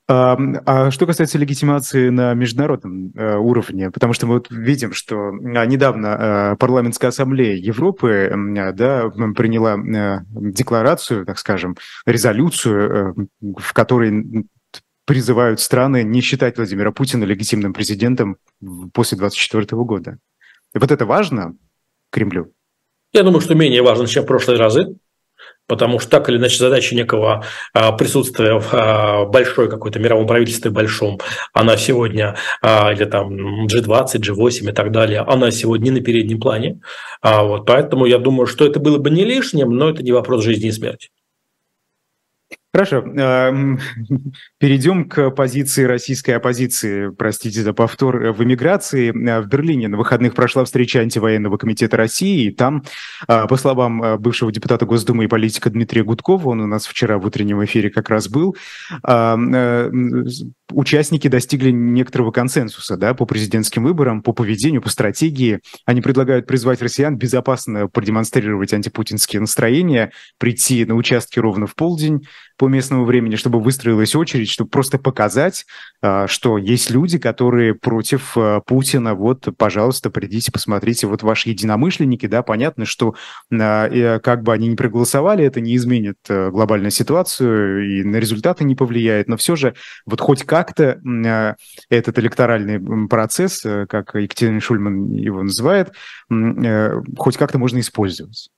[0.06, 5.64] А что касается легитимации на международном э, уровне, потому что мы вот видим, что а,
[5.64, 6.06] недавно
[6.52, 8.30] э, парламентская ассамблея Европы
[8.74, 14.46] да, приняла э, декларацию, так скажем, резолюцию, в которой
[15.06, 18.36] призывают страны не считать Владимира Путина легитимным президентом
[18.92, 20.18] после 2024 года.
[20.74, 21.56] И вот это важно
[22.10, 22.52] Кремлю?
[23.12, 24.96] Я думаю, что менее важно, чем в прошлые разы
[25.66, 30.70] потому что так или иначе задача некого а, присутствия в а, большой какой-то мировом правительстве
[30.70, 31.20] большом,
[31.52, 36.40] она сегодня, а, или там G20, G8 и так далее, она сегодня не на переднем
[36.40, 36.80] плане.
[37.22, 40.68] Вот, поэтому я думаю, что это было бы не лишним, но это не вопрос жизни
[40.68, 41.10] и смерти.
[42.74, 43.04] Хорошо.
[43.06, 43.78] Эм,
[44.58, 49.10] перейдем к позиции российской оппозиции, простите за повтор, э, в эмиграции.
[49.10, 52.82] Э, в Берлине на выходных прошла встреча антивоенного комитета России, и там,
[53.28, 57.24] э, по словам бывшего депутата Госдумы и политика Дмитрия Гудкова, он у нас вчера в
[57.24, 58.56] утреннем эфире как раз был,
[60.72, 65.60] участники достигли некоторого консенсуса да, по президентским выборам, по поведению, по стратегии.
[65.84, 72.68] Они предлагают призвать россиян безопасно продемонстрировать антипутинские настроения, прийти на участки ровно в полдень по
[72.68, 75.66] местному времени, чтобы выстроилась очередь, чтобы просто показать,
[76.02, 79.14] а, что есть люди, которые против а, Путина.
[79.14, 83.14] Вот, пожалуйста, придите, посмотрите, вот ваши единомышленники, да, понятно, что
[83.52, 88.76] а, как бы они ни проголосовали, это не изменит глобальную ситуацию и на результаты не
[88.76, 89.74] повлияет, но все же
[90.06, 91.56] вот хоть как-то
[91.90, 95.92] этот электоральный процесс, э, как Екатерина Шульман его называет,
[96.30, 98.50] э, хоть как-то можно использовать.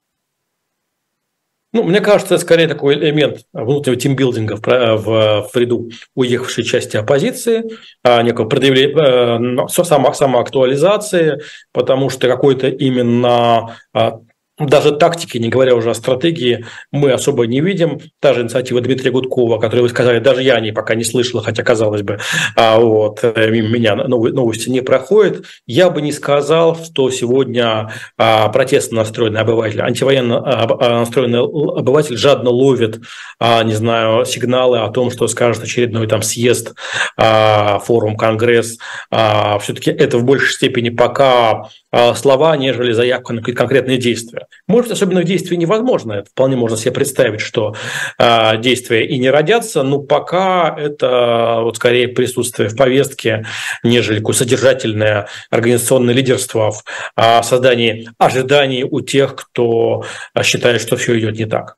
[1.73, 7.65] Ну, мне кажется, скорее такой элемент внутреннего тимбилдинга в, в, в ряду уехавшей части оппозиции,
[8.03, 11.43] а некого предъявления, э, само, самоактуализации,
[11.73, 14.21] потому что какой-то именно а,
[14.59, 18.01] даже тактики, не говоря уже о стратегии, мы особо не видим.
[18.21, 21.43] Та же инициатива Дмитрия Гудкова, которую вы сказали, даже я о ней пока не слышала,
[21.43, 22.19] хотя, казалось бы,
[22.57, 25.45] а вот, э, меня новости не проходят.
[25.67, 32.51] Я бы не сказал, что сегодня а, протестно настроенный обыватель, антивоенно а, настроенный обыватель жадно
[32.51, 33.01] ловит,
[33.41, 36.75] не знаю, сигналы о том, что скажет очередной там съезд,
[37.17, 38.79] форум, конгресс.
[39.11, 41.69] Все-таки это в большей степени пока
[42.15, 44.47] слова, нежели заявка на конкретные действия.
[44.67, 46.13] Может, особенных действий невозможно.
[46.15, 47.75] Это вполне можно себе представить, что
[48.19, 53.47] э, действия и не родятся, но пока это вот скорее присутствие в повестке,
[53.83, 56.83] нежели какое содержательное организационное лидерство в
[57.17, 60.05] э, создании ожиданий у тех, кто
[60.43, 61.77] считает, что все идет не так.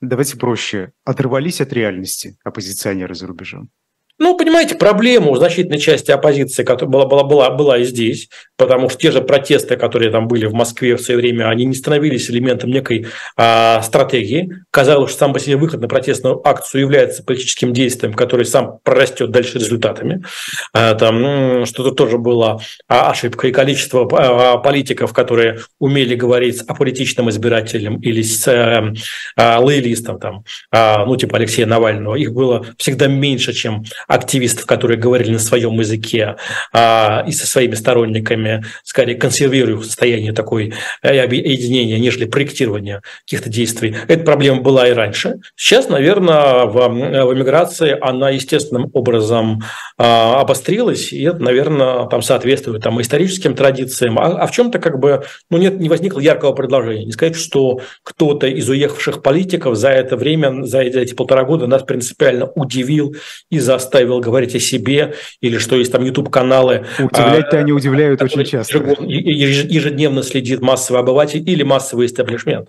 [0.00, 0.92] Давайте проще.
[1.04, 3.70] Оторвались от реальности оппозиционеры за рубежом?
[4.18, 8.88] Ну, понимаете, проблема у значительной части оппозиции, которая была, была, была, была и здесь, потому
[8.88, 12.30] что те же протесты, которые там были в Москве в свое время, они не становились
[12.30, 13.06] элементом некой
[13.36, 14.50] а, стратегии.
[14.70, 19.30] Казалось, что сам по себе выход на протестную акцию является политическим действием, который сам прорастет
[19.30, 20.24] дальше результатами.
[20.72, 22.58] А, там что-то тоже было
[22.88, 23.48] а, ошибка.
[23.48, 28.94] И количество а, политиков, которые умели говорить о политичном избирателем или с а,
[29.36, 34.98] а, лоялистом, там, а, ну, типа Алексея Навального, их было всегда меньше, чем активистов, которые
[34.98, 36.36] говорили на своем языке
[36.72, 43.96] а, и со своими сторонниками, скорее консервируя состояние такой э, объединения, нежели проектирования каких-то действий.
[44.08, 45.36] Эта проблема была и раньше.
[45.56, 49.62] Сейчас, наверное, в, в эмиграции она естественным образом
[49.98, 54.18] а, обострилась, и это, наверное, там соответствует там, историческим традициям.
[54.18, 57.04] А, а в чем-то как бы ну, нет, не возникло яркого предложения.
[57.04, 61.82] Не сказать, что кто-то из уехавших политиков за это время, за эти полтора года нас
[61.82, 63.14] принципиально удивил
[63.50, 66.86] и заставил заставил говорить о себе, или что есть там YouTube-каналы.
[66.98, 68.78] Удивлять-то а, они удивляют очень часто.
[68.78, 72.68] Ежедневно следит массовый обыватель или массовый истеблишмент.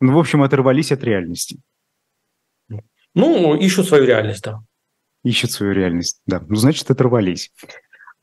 [0.00, 1.58] Ну, в общем, оторвались от реальности.
[3.14, 4.60] Ну, ищут свою реальность, да.
[5.24, 6.42] Ищут свою реальность, да.
[6.48, 7.50] Ну, значит, оторвались.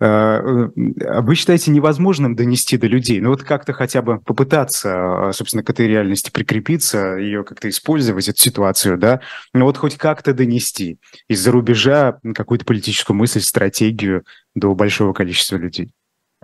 [0.01, 3.21] Э, э, вы считаете невозможным донести до людей?
[3.21, 8.27] Ну вот как-то хотя бы попытаться, э, собственно, к этой реальности прикрепиться, ее как-то использовать,
[8.27, 9.21] эту ситуацию, да?
[9.53, 10.97] Ну вот хоть как-то донести
[11.27, 14.25] из-за рубежа какую-то политическую мысль, стратегию
[14.55, 15.93] до большого количества людей.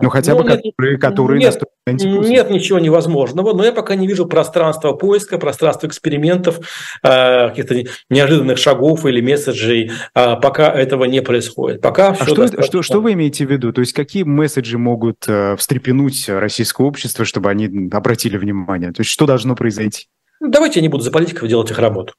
[0.00, 4.06] Ну, хотя ну, бы нет, которые, которые нет, нет ничего невозможного, но я пока не
[4.06, 6.60] вижу пространства поиска, пространства экспериментов,
[7.02, 11.80] э, каких-то неожиданных шагов или месседжей, э, пока этого не происходит.
[11.80, 12.62] Пока а что, достаточно...
[12.62, 13.72] что, что вы имеете в виду?
[13.72, 18.92] То есть какие месседжи могут э, встрепенуть российское общество, чтобы они обратили внимание?
[18.92, 20.06] То есть что должно произойти?
[20.38, 22.14] Ну, давайте я не буду за политиков делать их работу.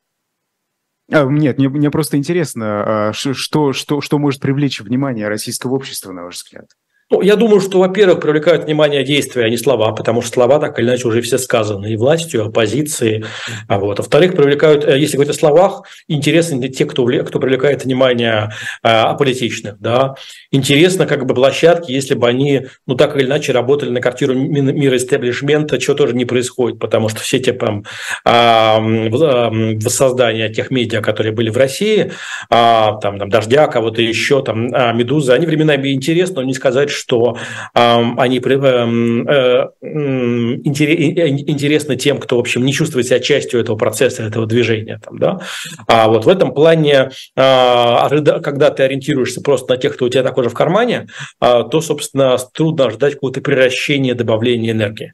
[1.10, 6.12] А, нет, мне, мне просто интересно, а, что, что, что может привлечь внимание российского общества,
[6.12, 6.68] на ваш взгляд?
[7.12, 10.78] Ну, я думаю, что, во-первых, привлекают внимание действия, а не слова, потому что слова так
[10.78, 13.26] или иначе уже все сказаны и властью, и оппозицией.
[13.68, 13.98] А вот.
[13.98, 18.52] Во-вторых, привлекают, э, если говорить о словах, интересны те, кто, кто привлекает внимание
[18.84, 19.80] а, аполитичных.
[19.80, 20.16] Да?
[20.52, 24.96] Интересно как бы площадки, если бы они, ну, так или иначе работали на квартиру мира
[24.96, 27.86] истеблишмента, чего тоже не происходит, потому что все те там
[28.24, 32.12] а, воссоздания тех медиа, которые были в России,
[32.52, 36.99] а, там, там Дождя, кого-то еще, там, а, Медуза, они временами интересны, но не сказать,
[37.00, 37.38] что
[37.74, 38.42] э, они э,
[41.48, 45.00] интересны тем, кто, в общем, не чувствует себя частью этого процесса, этого движения.
[45.04, 45.40] Там, да?
[45.88, 50.24] А вот в этом плане, э, когда ты ориентируешься просто на тех, кто у тебя
[50.24, 51.08] такой же в кармане,
[51.42, 55.14] э, то, собственно, трудно ждать какого-то превращения, добавления энергии.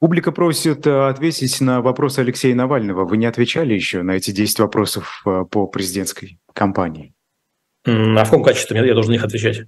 [0.00, 3.06] Публика просит ответить на вопрос Алексея Навального.
[3.06, 7.14] Вы не отвечали еще на эти 10 вопросов по президентской кампании?
[7.86, 9.66] А в каком качестве я должен их отвечать?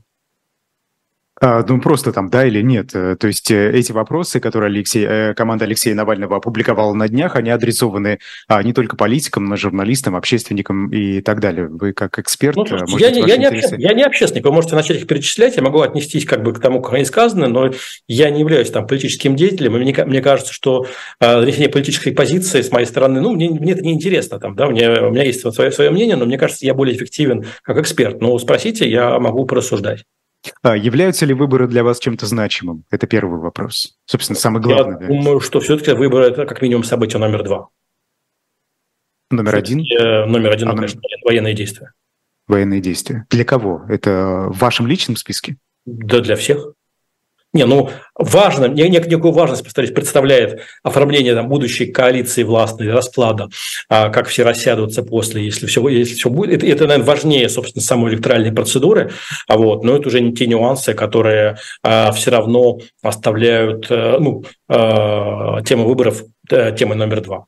[1.38, 2.94] А, ну, просто там, да или нет.
[2.94, 7.36] Э, то есть э, эти вопросы, которые Алексей, э, команда Алексея Навального опубликовала на днях,
[7.36, 11.68] они адресованы а, не только политикам, но и журналистам, общественникам и так далее.
[11.68, 12.56] Вы как эксперт...
[12.56, 12.64] Ну,
[12.96, 15.80] я, не, я, не общественник, я не общественник, вы можете начать их перечислять, я могу
[15.80, 17.70] отнестись как бы к тому, как они сказаны, но
[18.08, 20.86] я не являюсь там политическим деятелем, и мне, мне кажется, что
[21.20, 24.68] э, донесение политической позиции с моей стороны, ну, мне, мне это не интересно, там, да,
[24.68, 28.22] мне, у меня есть свое, свое мнение, но мне кажется, я более эффективен как эксперт.
[28.22, 30.04] Но спросите, я могу порассуждать.
[30.62, 32.84] А, являются ли выборы для вас чем-то значимым?
[32.90, 33.98] Это первый вопрос.
[34.04, 35.00] Собственно, самый главный.
[35.00, 37.68] Я думаю, что все-таки выборы– это как минимум событие номер два.
[39.30, 39.78] Номер один?
[40.28, 41.92] Номер один, а ну, конечно, военные действия.
[42.46, 43.26] Военные действия.
[43.30, 43.84] Для кого?
[43.88, 45.56] Это в вашем личном списке?
[45.84, 46.74] Да, для всех.
[47.56, 53.48] Не, ну важно, некую важность, повторюсь, представляет оформление там, будущей коалиции властной, расклада,
[53.88, 56.58] а, как все рассядутся после, если все, если все будет.
[56.58, 59.12] Это, это, наверное, важнее, собственно, самой электоральной процедуры,
[59.48, 64.44] а вот, но это уже не те нюансы, которые а, все равно оставляют а, ну,
[64.68, 67.46] а, тему выборов а, темой номер два.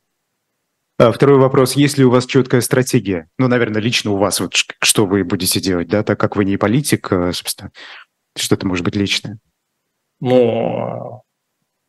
[0.97, 1.73] А, второй вопрос.
[1.73, 3.27] Есть ли у вас четкая стратегия?
[3.37, 6.57] Ну, наверное, лично у вас, вот что вы будете делать, да, так как вы не
[6.57, 7.71] политик, собственно,
[8.35, 9.37] что-то может быть личное.
[10.21, 11.21] А,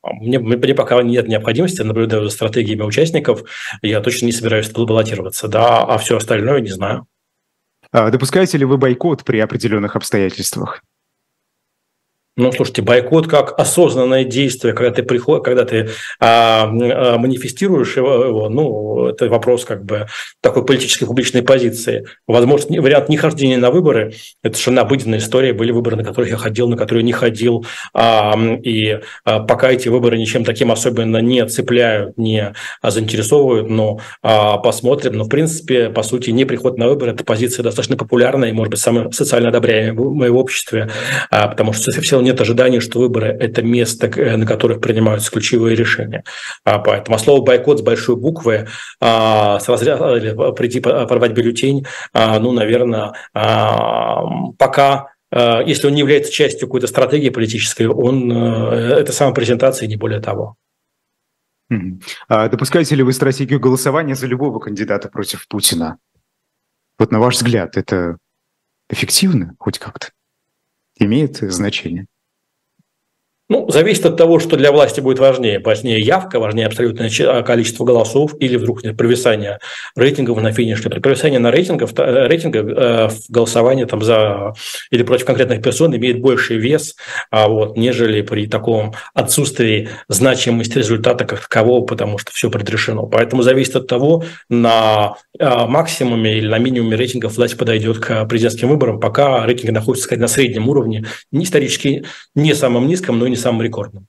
[0.03, 3.43] мне, мне пока нет необходимости, наблюдая за стратегиями участников,
[3.83, 7.07] я точно не собираюсь баллотироваться, да, а все остальное не знаю.
[7.93, 10.83] А допускаете ли вы бойкот при определенных обстоятельствах?
[12.37, 18.49] Ну, слушайте, бойкот как осознанное действие, когда ты приходишь, когда ты а, а, манифестируешь его,
[18.49, 20.07] ну, это вопрос как бы
[20.41, 22.07] такой политической публичной позиции.
[22.28, 25.53] Возможно, вариант нехождения на выборы– это совершенно обыденная история.
[25.53, 27.66] Были выборы, на которых я ходил, на которые не ходил.
[27.93, 34.59] А, и а, пока эти выборы ничем таким особенно не цепляют, не заинтересовывают, но а,
[34.59, 35.14] посмотрим.
[35.14, 38.70] Но, в принципе, по сути, не приход на выборы– это позиция достаточно популярная и, может
[38.70, 40.89] быть, самая социально одобряемая в моем обществе,
[41.31, 45.76] а, потому что все нет ожидания, что выборы– это место, э, на которых принимаются ключевые
[45.76, 46.24] решения.
[46.64, 48.68] А, поэтому а слово «бойкот» с большой буквы,
[49.01, 53.12] а, с разряда, или прийти порвать бюллетень, ну, наверное,
[54.59, 60.20] пока если он не является частью какой-то стратегии политической, он э, это самопрезентация, не более
[60.20, 60.57] того.
[62.28, 65.99] Допускаете ли вы стратегию голосования за любого кандидата против Путина?
[66.99, 68.18] Вот на ваш взгляд, это
[68.89, 70.09] эффективно хоть как-то?
[70.99, 72.07] Имеет значение?
[73.51, 75.59] Ну, зависит от того, что для власти будет важнее.
[75.59, 79.59] Важнее явка, важнее абсолютное а, количество голосов или вдруг нет провисания
[79.96, 80.88] рейтингов на финише.
[80.88, 84.55] При провисании на рейтингах, э, рейтингах э, голосование там за
[84.92, 86.94] или против конкретных персон имеет больший вес,
[87.32, 93.07] а вот, нежели при таком отсутствии значимости результата как такового, потому что все предрешено.
[93.07, 98.68] Поэтому зависит от того, на а, максимуме или на минимуме рейтингов власть подойдет к президентским
[98.68, 102.05] выборам, пока рейтинги находятся сказать, на среднем уровне, не исторически
[102.36, 104.07] не самом низком, но и не самым рекордным.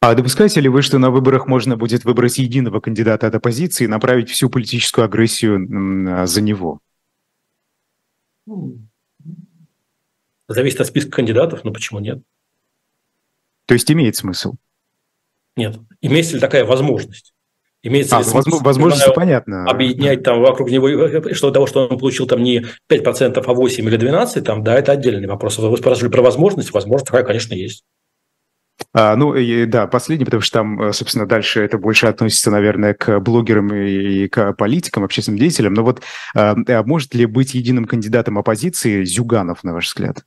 [0.00, 3.88] А допускаете ли вы, что на выборах можно будет выбрать единого кандидата от оппозиции и
[3.88, 6.80] направить всю политическую агрессию за него?
[10.48, 12.22] Зависит от списка кандидатов, но почему нет?
[13.66, 14.54] То есть имеет смысл?
[15.56, 15.78] Нет.
[16.02, 17.34] Имеется ли такая возможность?
[17.82, 19.64] Имеется а, ли смысл, возможность понятно.
[19.64, 20.88] Объединять там вокруг него,
[21.34, 24.92] что того, что он получил там не 5%, а 8 или 12, там, да, это
[24.92, 25.58] отдельный вопрос.
[25.58, 27.84] Вы спрашивали про возможность, возможность такая, конечно, есть.
[28.98, 32.94] А, ну, и, да, последний, потому что там, э, собственно, дальше это больше относится, наверное,
[32.94, 35.74] к блогерам и к политикам, общественным деятелям.
[35.74, 36.00] Но вот
[36.34, 40.24] а, а может ли быть единым кандидатом оппозиции Зюганов, на ваш взгляд?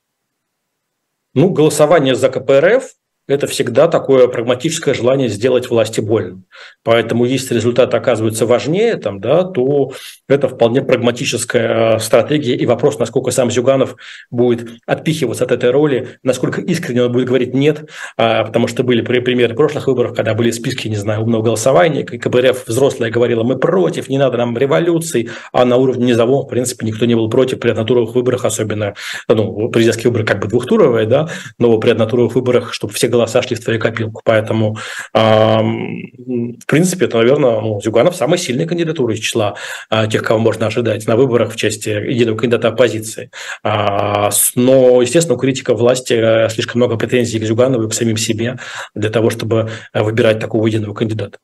[1.34, 2.92] Ну, голосование за КПРФ
[3.30, 6.44] это всегда такое прагматическое желание сделать власти больно.
[6.84, 9.94] Поэтому если результат оказывается важнее, там, да, то
[10.28, 13.96] это вполне прагматическая э, стратегия и вопрос, насколько сам Зюганов
[14.32, 19.02] будет отпихиваться от этой роли, насколько искренне он будет говорить «нет», а, потому что были
[19.02, 23.58] примеры прошлых выборов, когда были списки, не знаю, умного голосования, и КПРФ взрослая говорила «мы
[23.58, 27.60] против, не надо нам революции», а на уровне низовом, в принципе, никто не был против
[27.60, 28.96] при однотуровых выборах, особенно,
[29.28, 33.56] ну, президентские выборы как бы двухтуровые, да, но при однотуровых выборах, чтобы все голоса шли
[33.56, 34.22] в твою копилку.
[34.24, 34.78] Поэтому,
[35.14, 39.56] в принципе, это, наверное, ну, Зюганов самая сильная кандидатура из числа
[39.90, 43.32] а, тех, кого можно ожидать на выборах в части единого кандидата оппозиции.
[43.64, 48.18] А, но, естественно, у критика власти э, слишком много претензий к Зюганову и к самим
[48.18, 48.58] себе
[48.96, 51.38] для того, чтобы э, выбирать такого единого кандидата.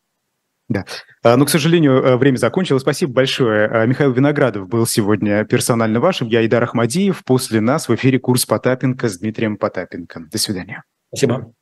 [0.67, 0.85] Да.
[1.23, 2.81] А, но, к сожалению, э, время закончилось.
[2.81, 3.85] Спасибо большое.
[3.87, 6.27] Михаил Виноградов был сегодня персонально вашим.
[6.27, 7.23] Я Идар Ахмадиев.
[7.23, 10.21] После нас в эфире курс Потапенко с Дмитрием Потапенко.
[10.31, 10.83] До свидания.
[11.09, 11.53] Спасибо.